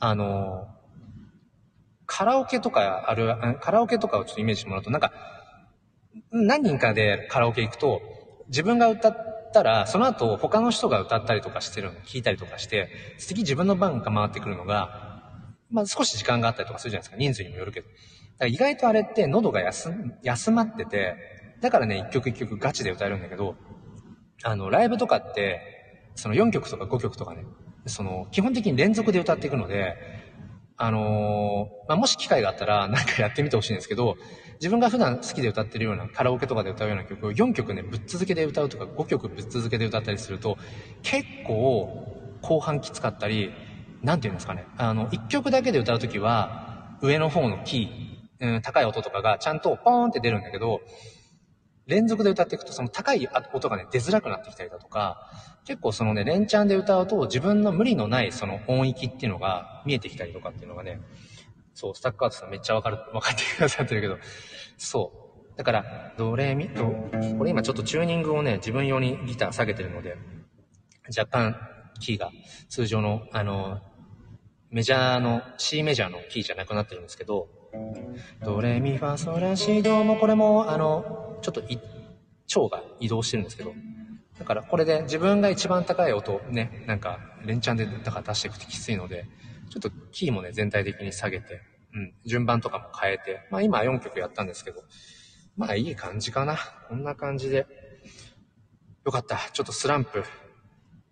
[0.00, 0.66] あの
[2.06, 5.12] カラオケとかある、カラオケとかをちょっとイメージしてもらうと、なんか、
[6.30, 8.02] 何人かでカラオケ行くと、
[8.48, 12.88] 自分が歌ったら、その後他の人が歌ったりとかしてるの聞いたりとかして、
[13.18, 15.22] 次自分の番が回ってくるのが、
[15.70, 17.16] まあ少し時間があったりとかするじゃないですか。
[17.16, 17.88] 人数にもよるけど。
[18.38, 19.90] だから意外とあれって喉が休
[20.22, 21.16] 休まってて、
[21.60, 23.56] だからね、一曲一曲ガチで歌えるんだけど、
[24.44, 25.62] あの、ライブとかって、
[26.16, 27.46] その4曲とか5曲とかね、
[27.86, 29.96] その、基本的に連続で歌っていくので、
[30.76, 34.18] あのーまあ、もし機会があったら、なんかやってみてほしいんですけど、
[34.60, 40.58] 自分が普段好きで歌ってるような、カラオケとかで歌うような曲を4曲ね、ぶっ続けで歌うとか、5曲ぶっ続けで歌ったりすると、
[41.02, 41.94] 結構、
[42.40, 43.52] 後半きつかったり、
[44.02, 46.52] なんていうんですかね、あの、1曲だけで歌うときは、
[47.00, 50.80] 上の方のキー、うん、高い音とかがちゃんとポーンって出るんだけど、
[51.86, 55.30] 連続で歌っていくとその高い音がね、出づらくなってきたりだとか、
[55.64, 61.00] 結構そのね、連チャンで歌うと自分の無理のないその音域っていうのが見えてきたりとかっていうのがね、
[61.74, 64.18] そう、スタッカートさんめっちゃわかる、わかってくださってるけど、
[64.78, 65.12] そ
[65.54, 65.56] う。
[65.56, 66.84] だから、ドレミ、ド、
[67.38, 70.16] これ今ちょっとチューニングをね、自分用にギター下げてるので、
[71.16, 71.56] 若干
[72.00, 72.30] キーが
[72.68, 73.80] 通常の、あの、
[74.70, 77.48] メジャーの、C メジャーのキーじゃなくなってるんですけど、
[78.44, 83.72] ドレミファソラシドもこれも、あの、ちょっと、腸が移動してるんですけど、
[84.38, 89.26] だからこれで自分が一番高い音ね、なんか連チャンでだから出していくときついので、
[89.70, 91.60] ちょっとキーもね、全体的に下げて、
[91.94, 94.82] うん、順番とかも変えて、まあ今4曲やったんですけど、
[95.56, 96.58] まあいい感じかな。
[96.88, 97.66] こんな感じで。
[99.04, 99.38] よかった。
[99.52, 100.24] ちょっとスランプ、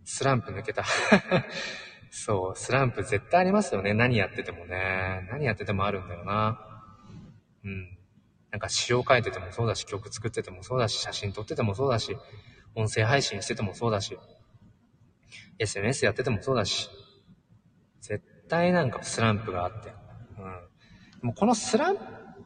[0.05, 0.85] スランプ抜けた。
[2.15, 3.95] そう、スランプ絶対ありますよね。
[3.95, 5.27] 何やっててもね。
[5.31, 6.61] 何やっててもあるんだよな。
[7.65, 7.99] うん。
[8.51, 12.15] なんか詩を書いててもそうだし、曲作っててもそうだし、写真撮っててもそうだし、
[12.75, 14.19] 音声配信しててもそうだし、
[15.59, 16.91] SNS やっててもそうだし、
[18.03, 19.95] 絶対なんかスランプがあって。
[20.39, 21.29] うん。
[21.29, 21.97] もうこのスラン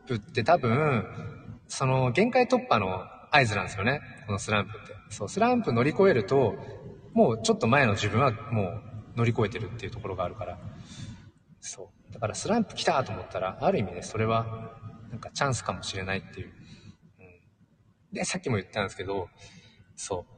[0.06, 1.04] プって多分、
[1.66, 3.02] その限界突破の
[3.32, 4.00] 合図なんですよね。
[4.26, 4.94] このスランプって。
[5.10, 6.54] そう、スランプ乗り越えると、
[7.14, 8.85] もうちょっと前の自分はもう
[9.16, 10.58] 乗り越えてるっていうところがあるから。
[11.60, 12.12] そう。
[12.12, 14.72] だからスランプ来たと思ったら、ある意味ね、それは、
[15.10, 16.52] なんかチャンスかもしれないっていう。
[17.18, 19.28] うん、で、さっきも言ったんですけど、
[19.96, 20.36] そう。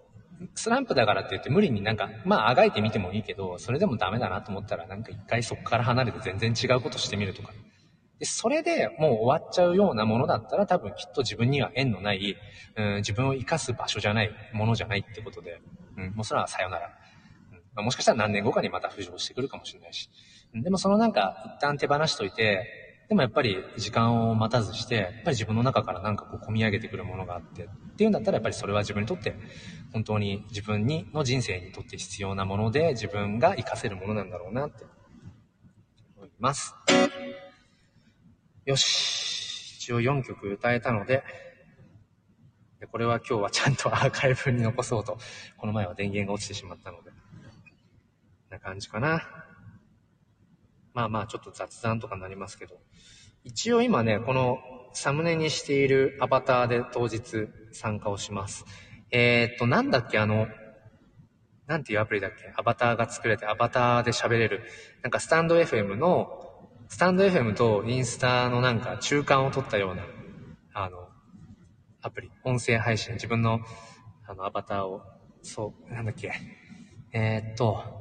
[0.54, 7.52] スランプだからって言って無理になんか、まああがいてみてもいいけど、それでもダメだなと思ったらなんか一回そこから離れて全然違うことしてみるとか。
[8.18, 12.36] で、それでもう終わっちゃうようなものだったら多分きっと自分には縁のない、
[12.76, 15.60] うん、自分を生かす場所じゃない、ものじゃないってことで、
[15.96, 16.90] うん、もうそれはさよなら。
[17.78, 20.10] まあ、もしかしたら何年後かにまた浮上してくるかもしれないし。
[20.52, 29.36] でもそのなんか一旦手放しといて、でもやっぱり時間を待たずして、やっぱり自分の中からなんかこう込み上げてくるものがあって、っていうんだったらやっぱりそれは自分にとって
[29.92, 34.84] 本当に自分にの人生にとって必要なもので自分が活かせるものなんだろうなって
[36.16, 36.74] 思います。
[38.64, 39.78] よし。
[39.88, 41.22] 一応4曲歌えたので、
[42.80, 45.16] でこれは今日はちゃんとアーカイブに残そうと、
[45.56, 47.10] この前は電源が落ちてしまったので、
[48.50, 49.22] な感じかな。
[50.94, 52.80] まあまあちょっと雑談とかになりますけど、
[53.44, 54.58] 一応今ね、この
[54.92, 58.64] サムネにしているアバターで当日参加をします。
[59.10, 60.48] えー、っと、なんだっけ、あの、
[61.66, 62.52] なんていうアプリだっけ？
[62.56, 64.62] アバターが作れて、アバターで喋れる。
[65.02, 70.06] なんかスタンド FM の、スタンド FM とインスタのなんか中間を取ったような、
[70.72, 71.08] あの、
[72.00, 72.30] アプリ。
[72.44, 73.14] 音声配信。
[73.14, 73.60] 自分の、
[74.26, 75.02] あの、アバターを、
[75.42, 76.32] そう、なんだっけ？
[77.12, 77.97] えー、っと、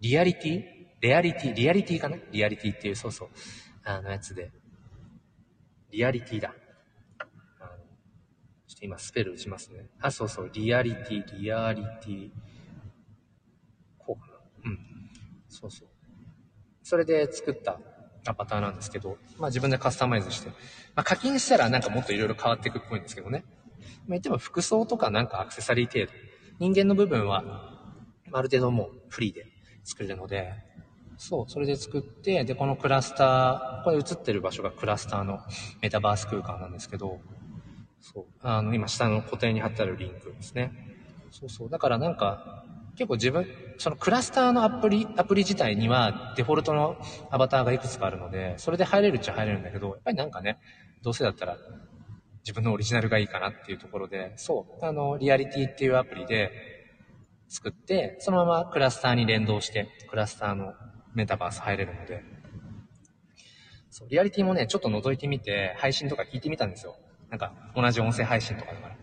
[0.00, 0.62] リアリティ？
[1.00, 1.54] レアリティ？
[1.54, 2.16] リアリティかな？
[2.32, 3.28] リアリティっていう、そうそう。
[3.84, 4.50] あのやつで。
[5.90, 6.54] リアリティだ。
[7.18, 7.24] あ
[7.64, 7.70] の、
[8.66, 9.86] ちょっと今スペル打ちますね。
[10.00, 10.50] あ、そうそう。
[10.52, 12.30] リアリティ、リアリティ。
[13.98, 14.70] こうかな。
[14.70, 14.78] うん。
[15.48, 15.88] そうそう。
[16.82, 17.78] それで作った
[18.26, 20.48] アバターなんですけど、まあ自分でカスタマイズして。
[20.48, 20.54] ま
[20.96, 23.44] あ課金したらなんかもっといろいろ変わっていくっぽいんですけどね。
[23.48, 26.12] まあ言っても服装とかなんかアクセサリー程度。
[26.58, 27.42] 人間の部分は、
[28.32, 29.46] ある程度もうフリーで
[29.84, 30.54] 作れるので、
[31.16, 35.40] そう、それで作って、で、このクラスター、これ映ってる場所がクラスターの
[35.82, 37.20] メタバース空間なんですけど、
[38.00, 40.72] そう、あの、今下の固定に貼ってあるリンクですね。
[41.30, 41.70] そうそう。
[41.70, 42.40] だからなんか、
[42.96, 46.98] 結構自分、そのクラスターのアプリ、アプリ自体にはデフォルトの
[47.30, 50.58] アバターがいくつかあるので、それで入れるっちゃ入れるんだけど、やっぱりなんかね、
[51.02, 51.58] どうせだったら
[52.44, 56.54] 自分のオリジナルがいいかなっていうところで、そう、あの、リアリティっていうアプリで
[57.50, 60.72] 作って、そのままクラスターに連動して、クラスターの
[61.14, 62.22] メタバース入れるので、
[63.90, 66.96] そう、リアリティもね、ちょっと覗いてみて、配信とか聞いてみたんですよ。
[67.28, 68.96] なんか、同じ音声配信とかだから。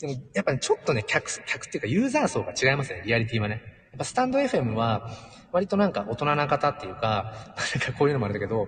[0.00, 3.62] でも、やっぱ、ね、ちょっとね、客、客っていうかユーザー層が違いますね、リアリティはね。
[3.92, 5.10] やっぱスタンド FM は、
[5.52, 8.66] 割となんか大人な方っていうか、なんかこういうのもあるんだけど、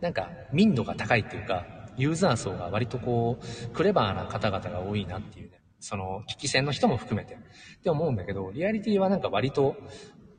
[0.00, 1.66] なんか民度が高いっていうか、
[1.98, 5.60] ユーザー層が割とこう、クレバーな方々が多いなっていうね。
[5.80, 7.34] その、聞き戦の人も含めて。
[7.34, 7.38] っ
[7.82, 9.76] て思うんだけど、リアリティはなんか割と、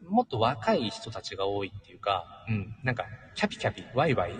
[0.10, 4.34] もっと若い人たちが多いっていうか、うん、なんか、キャピキャピ、ワイワイ、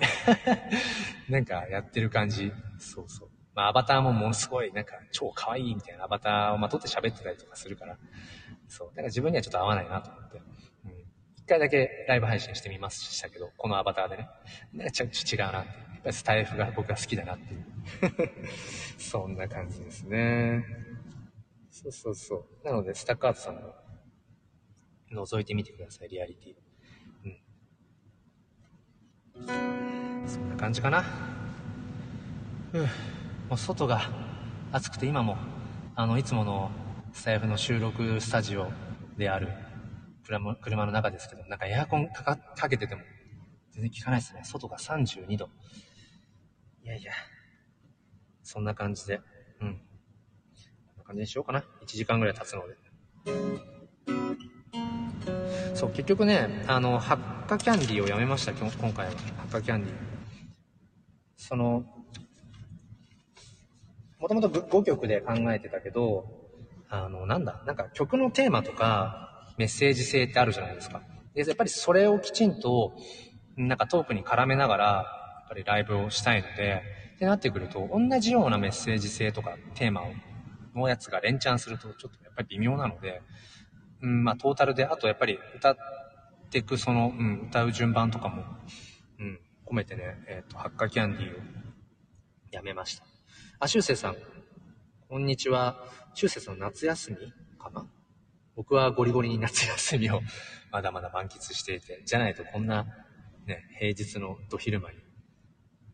[1.30, 2.52] なんかやってる感じ。
[2.80, 3.30] そうそう。
[3.54, 7.98] まあ、アバターもものすごい、なんか、超可愛いみたいなアバターをまとって喋ってたりとかするから、
[8.68, 8.88] そう。
[8.90, 10.38] だから自分にはちょっと合わないなと思って。
[10.86, 10.92] うん。
[11.38, 14.30] 一回だけライブ配信してみましたけど、このアバターでね。
[14.74, 15.70] なんかちょっと違うなって。
[15.70, 17.66] やっぱスタイフが僕は好きだなっていう。
[19.00, 20.87] そんな感じですね。
[21.78, 22.66] そうそうそう。
[22.66, 23.76] なので、スタッカートさんも、
[25.12, 26.56] 覗いてみてください、リアリティ。
[29.40, 30.28] うん。
[30.28, 31.04] そんな感じかな。
[32.74, 32.82] うん。
[32.82, 32.88] も
[33.52, 34.02] う外が
[34.72, 35.38] 暑くて今も、
[35.96, 36.72] あの、いつもの
[37.14, 38.72] スタイフの収録スタジオ
[39.16, 39.50] である
[40.26, 43.04] 車車の中ですけど、なんかエアコンかけてても
[43.72, 44.42] 全然効かないですね。
[44.44, 45.50] 外が32度。
[46.84, 47.14] いやいや、
[48.42, 49.22] そんな感じで、
[51.08, 51.60] 感じにしようかな。
[51.60, 52.76] 1時間ぐらい経つので。
[55.74, 59.12] そう、結局ね、あの、ハッカキャンディーをやめました、今今回は。
[59.12, 59.96] ハッカキャンディー。
[61.38, 61.86] その、
[64.20, 66.26] もともと5曲で考えてたけど、
[66.90, 71.02] あの、なんだ、なんか曲のテーマとかメッセージ性ってあるじゃないですか。
[71.34, 72.94] で、やっぱりそれをきちんと、
[73.56, 75.04] なんかトークに絡めながら、や
[75.46, 76.82] っぱりライブをしたいので、
[77.16, 80.12] ってなってくると、同じようなメッセージ性とかテーマを、
[80.78, 83.22] のやつが連チャンすると、ちょっとやっぱり微妙なので、
[84.02, 85.78] うん、まあトータルで、あとやっぱり歌っ
[86.50, 88.44] ていくその、うん、歌う順番とかも、
[89.20, 91.40] うん、込めてね、えっ、と、ハッカキャンディーを
[92.52, 93.06] やめました。
[93.60, 94.16] あ、しゅうせいさん。
[95.10, 95.84] こんにちは。
[96.14, 97.18] しゅうせいさん夏休み
[97.58, 97.86] かな？
[98.56, 100.22] 僕はゴリゴリに夏休みを
[100.72, 102.86] まだまだ満喫していて、じゃないとこんな、
[103.46, 104.98] ね、平日のど昼間に、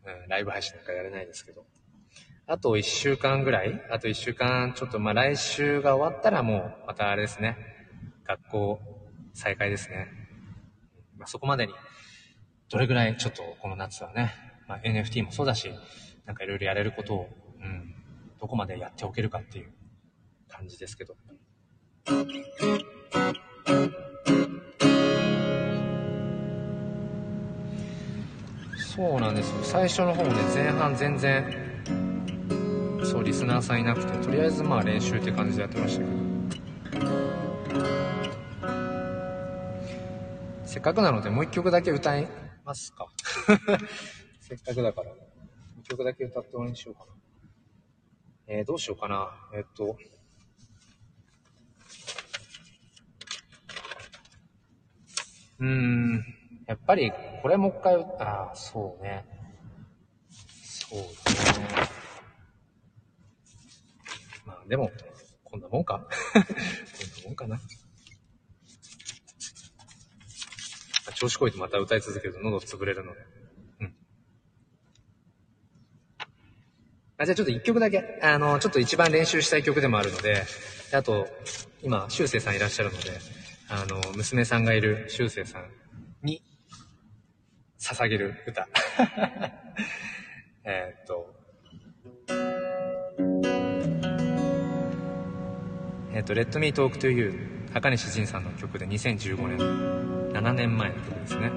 [0.05, 1.65] うん、ライブ配信なんかやれないですけど。
[2.45, 7.55] あと一週間ぐらいあと一週間、ちょっとまあ来週が終わったらもう、またあれですね。
[8.25, 8.79] 学校
[9.33, 10.09] 再開ですね。
[11.17, 11.73] まあ、そこまでに、
[12.69, 14.33] どれぐらいちょっとこの夏はね、
[14.67, 15.71] まあ、NFT もそうだし、
[16.25, 17.29] なんかいろいろやれることを、
[17.61, 17.95] うん、
[18.41, 19.71] どこまでやっておけるかっていう
[20.49, 21.15] 感じですけど。
[28.75, 29.63] そうなんですよ。
[29.63, 31.62] 最初の方もね、前半全然、
[33.05, 37.03] そう、リスナーさんいなくて、とりあえずまあ練習って感じでやってましたけど。
[40.65, 42.27] せっかくなのでもう一曲だけ歌い
[42.63, 43.07] ますか。
[44.39, 45.11] せっかくだから。
[45.79, 47.11] 一曲だけ歌って終わりにしようかな。
[48.47, 49.29] えー、どうしようかな。
[49.53, 49.97] えっと。
[55.59, 56.25] うーん。
[56.65, 59.25] やっぱり、これもう一回、ああ、そうね。
[60.63, 62.02] そうだね。
[64.67, 64.91] でも、
[65.43, 66.01] こんなもんか
[66.33, 66.47] こんな
[67.27, 67.59] もんかな。
[71.15, 73.19] 調子こいてまた歌い続けると喉潰れるので。
[73.81, 73.95] うん。
[77.17, 80.43] あ、じゃあちょっと一曲だけ、あの、ちょっと一番練習したい曲でもあるので、
[80.91, 81.27] であと、
[81.81, 83.11] 今、修正さんいらっしゃるので、
[83.69, 85.69] あの、娘さんがいる修正さん
[86.23, 86.43] に、
[87.79, 88.67] 捧げる歌。
[90.65, 91.32] えっと、
[96.15, 97.33] えっと、Let Me Talk to You、
[97.73, 99.57] 赤西仁さんの曲で2015年、
[100.31, 101.51] 7年前の曲ですね。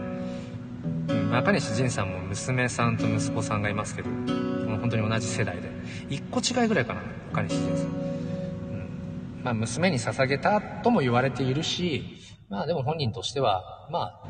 [1.09, 5.69] うん、赤西仁さんも娘さんと息子さんがいますけど、もう本当に同じ世代で、
[6.09, 7.03] 1個違いぐらいかな、
[7.33, 7.87] 赤西仁さん。
[7.89, 12.17] うん、まあ、娘に捧げたとも言われているし、
[12.49, 14.29] まあでも本人としては、まあ、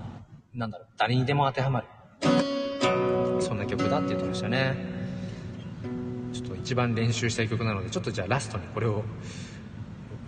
[0.52, 1.86] なんだろう、誰にでも当てはまる。
[3.38, 4.74] そんな曲だって言ってましたね。
[6.32, 9.04] ちょっと一番練習したい曲なので、ちょっとじゃあラストにこれを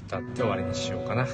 [0.08, 1.26] 歌って終わりにしようかな。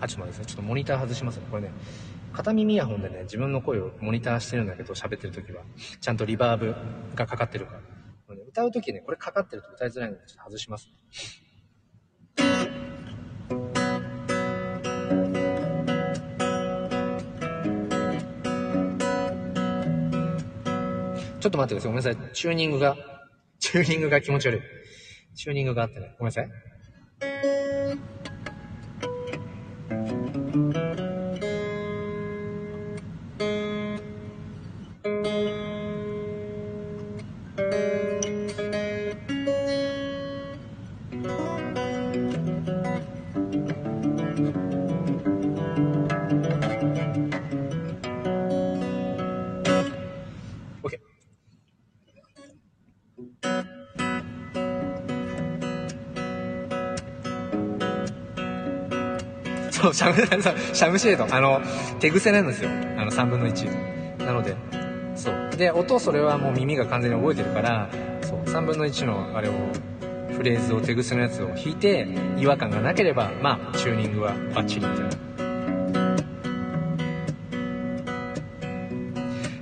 [0.00, 0.46] あ、ちょっと待ってください。
[0.46, 1.46] ちょっとモニター外しますね。
[1.50, 1.72] これね、
[2.32, 5.64] 片耳イヤホンでね、自分の声をモニターしてるんだけど、喋ってる時は、
[6.00, 6.76] ちゃんとリバーブ
[7.16, 7.80] がかかってるから。
[8.46, 10.86] 歌う時ね、これかかってると歌いづらいので、ちょっと外します。
[10.86, 11.06] ね
[21.40, 21.88] ちょっと待ってください。
[21.88, 22.16] ごめんなさい。
[22.32, 23.15] チューニングが、
[23.58, 24.60] チューニングが気持ち悪い。
[25.36, 26.14] チューニングがあってね。
[26.18, 26.50] ごめんなさい。
[59.96, 60.42] シャム、
[60.74, 61.34] シャムシェード。
[61.34, 61.62] あの、
[62.00, 62.68] 手癖なんですよ。
[62.70, 64.24] あの、3分の1。
[64.26, 64.54] なので、
[65.14, 65.50] そう。
[65.56, 67.88] で、音、それはもう耳が完全に覚えてるから、
[68.20, 69.52] そう、3分の1のあれを、
[70.36, 75.10] フレーズを手癖のやつを弾いて、違和感がなければ、まあ、チューニングはバッチリみたいな。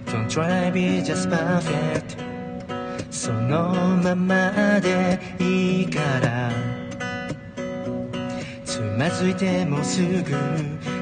[0.07, 2.17] Don't try be just perfect
[3.11, 3.73] その
[4.03, 6.74] ままでいいから
[8.97, 10.25] まずいてもすぐ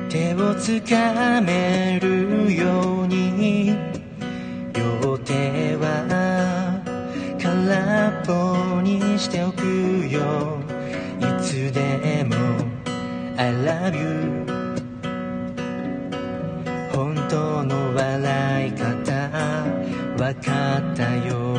[0.08, 3.76] 手をつかめるように
[4.72, 6.82] 両手は
[7.42, 9.62] 空っぽにしておく
[10.08, 10.58] よ。
[11.20, 12.34] いつでも
[13.36, 14.46] I love you
[16.92, 19.12] 本当の笑い方
[20.18, 21.56] わかったよ。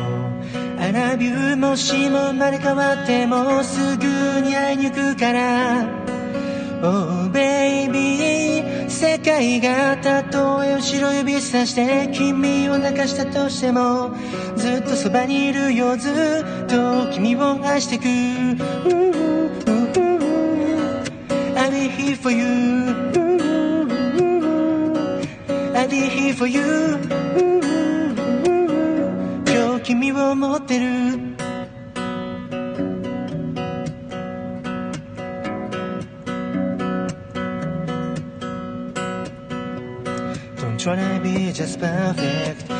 [0.78, 4.04] I love you もしも生まれ変わってもすぐ
[4.40, 6.03] に会いに行くから。
[6.86, 14.14] Oh baby 世界がたとえ後ろ指さして君を泣かしたとしても
[14.54, 18.04] ずっとそばにいるよずっと君を愛してく。
[21.56, 22.44] I'll be here for you.
[25.72, 26.98] I'll be here for you.
[29.46, 31.23] 今日君を持ってる。
[40.84, 42.70] Don't try to be just perfect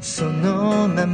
[0.00, 1.04] そのま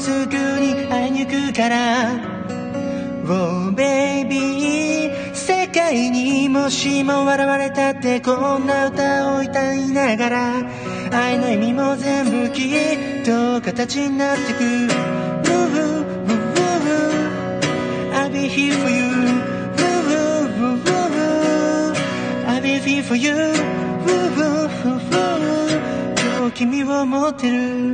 [0.00, 2.10] すぐに会いに行くから
[3.26, 10.54] Oh baby 世界にもしも笑われたってこんな歌を歌いながら
[11.12, 16.34] 愛の意味も全部きっと形になってく Woo, woo, woo,
[16.86, 17.60] woo.
[18.14, 19.04] I'll be here for you
[19.76, 21.94] Woo, woo, woo, woo.
[22.46, 25.20] I'll be here for you Woo, woo, woo, woo.
[26.40, 27.89] 今日君を持ってる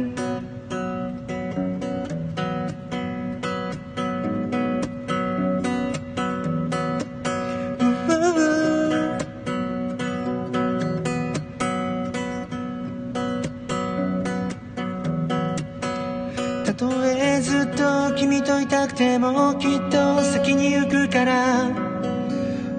[18.16, 21.66] 君といたくてもきっと先に行くから。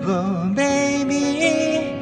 [0.02, 1.96] Oh baby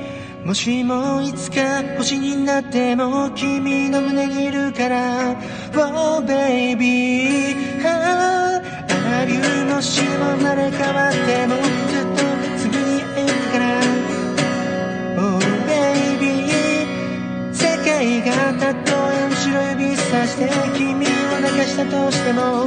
[0.46, 5.36] もしもいつか星になっても君の胸にいるから。
[5.74, 8.62] Oh baby あ
[9.20, 12.24] ありもしも生まれ変わってもずっと
[12.58, 13.66] すぐに会えるから。
[15.20, 16.48] Oh baby
[17.54, 21.10] 世界がたとえ後ろ指さして君を
[21.42, 22.66] 泣かしたとしても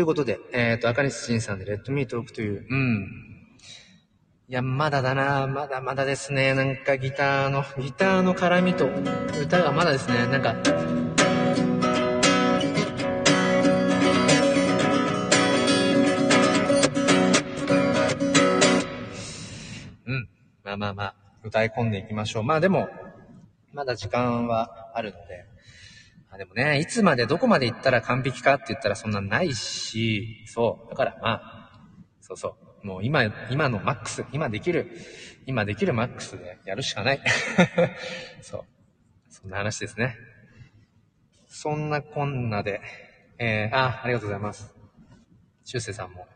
[0.00, 2.66] ということで、えっ、と、赤西仁さんで Let Me Talk to You。
[2.70, 3.06] うん。
[4.48, 5.46] いや、まだだな。
[5.46, 6.54] まだまだですね。
[6.54, 8.88] なんかギターの、ギターの絡みと
[9.42, 10.26] 歌がまだですね。
[10.28, 10.54] なんか、
[20.06, 20.28] うん。
[20.64, 22.42] まあまあまあ、歌い込んでいきましょう。
[22.42, 22.88] まあでも、
[23.74, 25.49] まだ時間はあるので、
[26.30, 30.90] あでもね、いつまでどこまで行ったら完璧かって言ったらそんなないし、そう。
[30.90, 31.70] だからまあ、
[32.20, 32.86] そうそう。
[32.86, 34.90] もう今、今のマックス、今できる、
[35.46, 37.20] 今できるマックスでやるしかない。
[38.40, 38.64] そう。
[39.28, 40.16] そんな話ですね。
[41.46, 42.80] そんなこんなで、
[43.38, 44.74] えー、あ、ありがとうございます。
[45.64, 46.26] 修正さんも。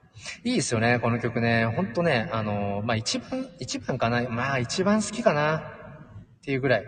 [0.42, 1.66] いいですよね、この曲ね。
[1.66, 4.28] ほんとね、あのーまあ一番、一番かな。
[4.28, 5.56] まあ一番好きかな。
[5.56, 6.84] っていうぐらい。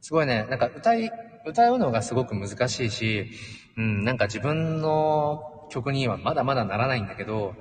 [0.00, 1.10] すごいね、なんか歌い、
[1.46, 3.30] 歌うのがすごく難しいし、
[3.76, 7.54] うん、なんか自分の曲にはまだまだならないんだけど、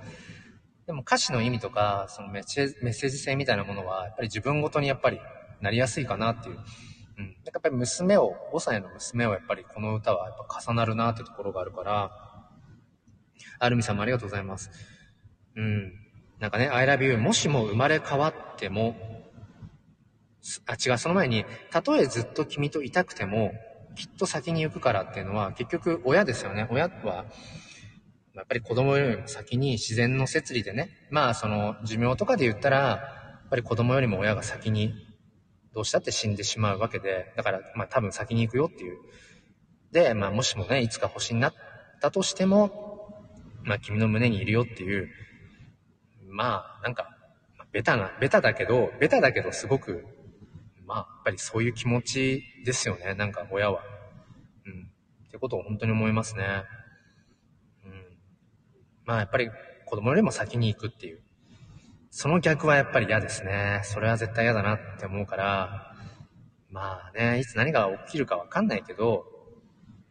[0.88, 5.20] でも歌詞の意味とか、そのメッセージメッセージ性みたいなものは、やっぱり自分ごとにやっぱり
[5.62, 6.58] なりやすいかなっていう。
[7.18, 7.26] うん。
[7.26, 12.12] なんかやっぱり娘を、5歳の娘をやっぱりこの歌はやっぱ重なるなってところがあるから、
[13.60, 14.72] アルミさんもありがとうございます。
[15.56, 15.94] うん。
[16.40, 18.96] なんかね、I love you もしも生まれ変わっても、
[20.68, 23.52] あ、違う、その前に、たとえずっと君といたくても、
[23.98, 26.68] きっと先に行くからっていうのは、結局親ですよね。
[26.70, 27.26] 親は、
[28.36, 34.94] やっぱり子供よりも先に自然の摂理でね、まあその寿命とかで言ったら、やっぱり子供よりも親が先に
[35.74, 39.00] どうしたって死んでしまうわけで、だからまあ多分先に行くよっていう。
[39.92, 41.54] で、まあもしもね、いつか星になっ
[42.00, 43.26] たとしても、
[43.64, 45.10] まあ君の胸にいるよっていう、
[46.30, 47.10] まあなんか、
[47.72, 50.06] ベタな、ベタだけど、ベタだけどすごく、
[50.88, 53.82] まあやっぱりそういう気持ちですよね、なんか親は。
[54.66, 54.90] うん。
[55.28, 56.64] ってことを本当に思いますね。
[57.86, 58.18] うん。
[59.06, 59.50] まあやっぱり
[59.86, 61.20] 子供よりも先に行くっていう。
[62.10, 63.82] その逆はやっぱり嫌ですね。
[63.84, 65.94] それは絶対嫌だなって思うから、
[66.72, 69.26] まあね、いつ何が起きるかわかんないけど、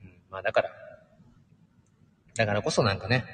[0.02, 0.70] うん、まあだから、
[2.36, 3.24] だからこそなんかね、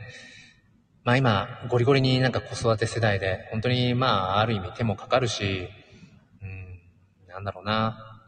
[1.03, 5.69] まあ今、ゴリゴリになんか子育て世代で、本当にまあある意味手もかかるし、
[7.33, 8.21] なんだろうな。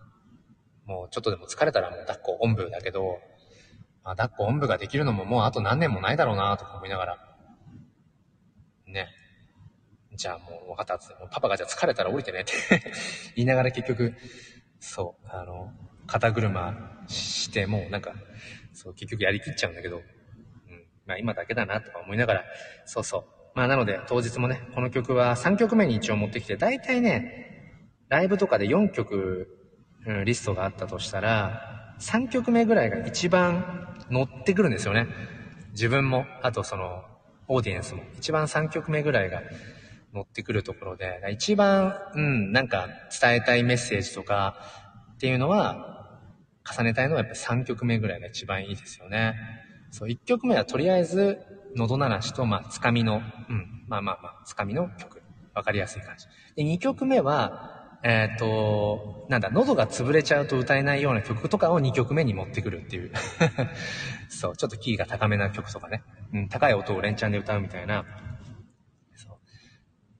[0.86, 3.18] もうちょっとでも疲れたらもう抱っこおんぶだけど、
[4.02, 7.18] まあ抱っこおんぶができるのももうあと何年もないだろうなとか思いながら、
[8.86, 9.09] ね。
[10.16, 12.52] じゃあもう分かったっつって、もうパパがじゃあ疲れたら降りてねって
[13.34, 14.14] 言いながら結局、
[14.78, 15.72] そう、あの、
[16.07, 18.14] 肩車して、もうなんか、
[18.72, 20.05] そう、結局やりきっちゃうんだけど、うん。
[21.07, 22.44] まあ今だけだなとか思いながら、
[22.84, 23.24] そうそう。
[23.55, 27.53] まあなので当日もね、この曲は3曲目に一応持ってきて、大体ね、
[28.09, 29.48] ライブとかで4曲、
[30.07, 35.09] うん、リストがあったとしたら、3曲目ぐらいが一番乗ってくるんですよね。
[35.72, 37.05] 自分も、あとその、
[37.48, 38.02] オーディエンスも。
[38.16, 39.42] 一番3曲目ぐらいが
[40.12, 42.88] 乗ってくるところで、一番、うん、なんか
[43.20, 44.57] 伝えたいメッセージとか
[45.14, 46.18] っていうのは、
[46.70, 49.34] 重ねたいのはやっぱ3曲目ぐらいが一番いいですよね。
[49.90, 51.38] そう、1曲目はとりあえず、
[51.76, 55.22] 喉鳴らしと、まあ、つかみの、うん、まあまあまあ、つかみの曲。
[55.55, 56.26] わかりやすい感じ。
[56.57, 57.74] で、2曲目は、
[58.07, 63.11] えっ、と、なんだ、喉が潰れちゃうと歌えないような曲とかを2曲目に持ってくるっていう。
[64.28, 66.02] そう、ちょっとキーが高めな曲とかね。
[66.34, 68.05] うん、高い音を連チャンで歌うみたいな。
[69.14, 69.36] そう。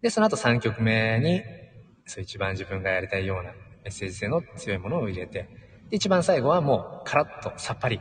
[0.01, 1.43] で、その後3曲目に、
[2.07, 3.59] そう一番自分がやりたいようなメ
[3.89, 5.47] ッセージ性の強いものを入れて、
[5.91, 8.01] で、一番最後はもうカラッとさっぱり、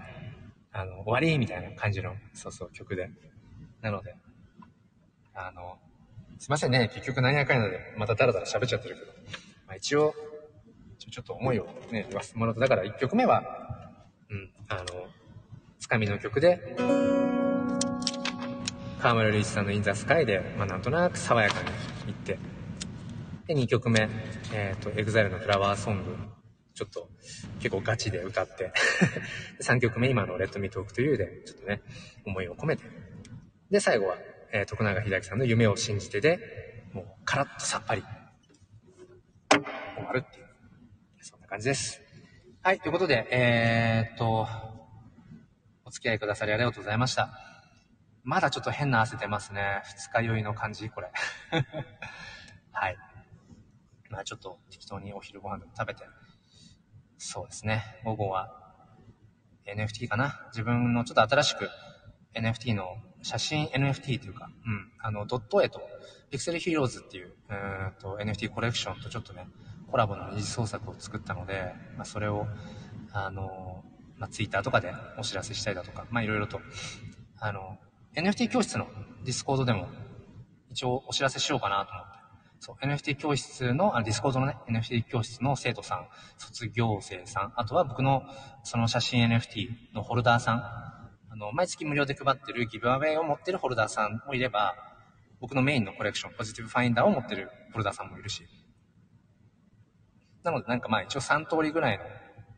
[0.72, 3.10] あの、終わりみたいな感じの、そうそう、曲で。
[3.82, 4.16] なので、
[5.34, 5.78] あの、
[6.40, 10.14] すいませんね、結局何やかんやで、またダラダラ喋っちゃってるけど、あ一応、
[11.00, 13.44] ちょっと思いをね、言わせてもらうと、だから1曲目は、
[14.30, 14.84] うん、あの、
[15.80, 16.76] つかみの曲で、
[19.00, 21.70] 河村隆一さんのインザスカイで、まあ、なんとなく爽やかに
[22.10, 22.40] いって、
[23.48, 24.08] で、2曲目、
[24.54, 26.16] えっ、ー、と、エグザイルのフラワーソング、
[26.74, 27.10] ちょっと
[27.60, 28.72] 結構ガチで歌って。
[29.62, 31.82] 3曲目、今のレッドミートークというで、ちょっとね、
[32.26, 32.84] 思いを込めて。
[33.70, 34.18] で、最後は、
[34.54, 38.04] えー、徳永秀明さんの夢を信じてで、もうカラッとさっぱり、
[39.54, 40.48] 終わるっていう、
[41.22, 42.02] そんな感じです。
[42.64, 44.48] はい、ということで、えー、っと、
[45.86, 47.30] お付き合いくださりありがとうございました。
[48.24, 49.82] まだちょっと変な汗出ますね。
[49.86, 51.12] 二日酔いの感じ、これ。
[52.72, 52.98] はい。
[54.10, 56.04] まあちょっと適当にお昼ご飯でも食べて、
[57.18, 58.96] そうですね、午後は
[59.66, 60.48] NFT かな。
[60.48, 61.70] 自分のちょっと新しく
[62.34, 65.82] NFT の写真 NFT というか、うん、あの、ドット絵と、
[66.30, 69.48] ピクセルヒーローズっていう、うんと NFT コレクションとちょっとね、
[69.90, 72.48] コラボの二次創作を作ったので、まあ、それを、
[73.12, 73.84] あの、
[74.18, 76.60] まあ、Twitter とかでお知らせしたりだとか、まあ、いろいろと、
[77.40, 77.78] あの、
[78.16, 78.88] NFT 教室の
[79.24, 79.88] ディスコードでも
[80.72, 82.20] 一応お知らせしようかなと思って、
[82.60, 86.08] そう、NFT 教室の、あ、ディスコードのね、NFT 教室の生徒さん、
[86.38, 88.24] 卒業生さん、あとは僕の
[88.64, 91.03] その写真 NFT のホルダーさん、
[91.34, 94.76] あの、毎月無料で配ってるギブアウェイを持ってるホルダーさんもいれば、
[95.42, 98.46] 僕のメインのコレクション、ポジティブファインダーを持ってるホルダーさんもいるし。
[100.44, 102.04] なのでなんかまあ一応3通りぐらいの、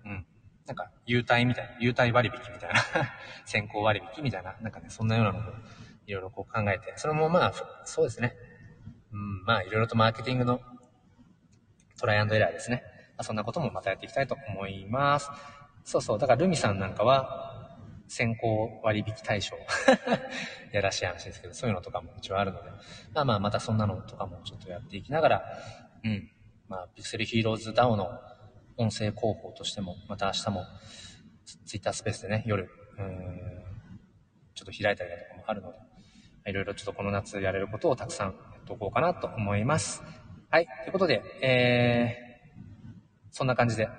[0.05, 0.25] うん、
[0.65, 2.81] なんか優待みたいな、優待割引みたいな
[3.45, 5.53] 先行割引みたいな、なんかね、そんなようなのも
[6.05, 7.53] いろいろこう考えて、それもまあ、
[7.85, 8.35] そうですね。
[9.13, 10.59] うん、まあ、いろいろとマーケティングの
[11.97, 12.83] トライアンドエラーですね。
[13.21, 15.31] そんなこともまたやっていきたいと思います。
[15.85, 16.19] そうそう。
[16.19, 17.54] だからルミさんなんかは、
[18.07, 19.55] 先行割引対象
[20.71, 22.69] やらしい話ですけど、そういうのとかも一応あるので、
[23.13, 25.43] まあまあ、またそんなのとかもちょっとやっていきながら、
[26.03, 26.29] うん。
[26.67, 28.19] まあ、ピクセルヒーローズ DAO の
[28.77, 30.65] 音声広報としても、また明日も、
[31.65, 33.63] ツイッタースペースでね、夜、うん、
[34.53, 35.77] ちょっと開いたりだとかもあるので、
[36.47, 38.35] いろいろちょっとこの夏やれることをたくさん
[38.65, 40.03] とおこうかなと思います。
[40.49, 40.67] はい。
[40.67, 42.57] ということで、えー、
[43.31, 43.89] そんな感じで、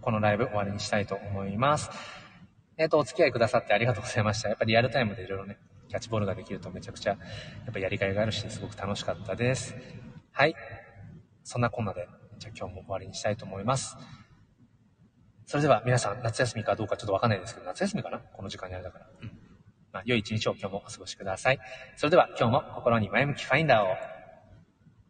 [0.00, 1.90] このライブ終わりにしたいと思います。
[2.78, 4.48] えっ、と、お付き合いくださってありがとうございました。
[4.48, 5.58] やっぱりリアルタイムでいろいろね、
[5.88, 7.16] キャッチボールができるとめちゃくちゃ、や
[7.70, 9.74] っぱやりがいがあるし、すごく楽しかったです。
[10.30, 10.54] はい。
[11.42, 12.08] そんなこんなで、
[12.38, 13.96] じゃあ今日も終わりにしたいと思います。
[15.44, 18.20] それでは皆さん、夏休みかどうかちょっとわかんないですけど、夏休みかな？
[18.20, 19.06] この時間にあれだから。
[19.22, 19.32] うん。
[19.92, 21.58] まあ、良い一日を今日もお過ごしください。
[21.96, 23.88] それでは今日も心に前向きファインダーを。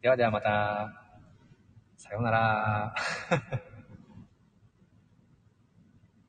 [0.01, 1.05] ではではまた。
[1.99, 2.95] さようなら。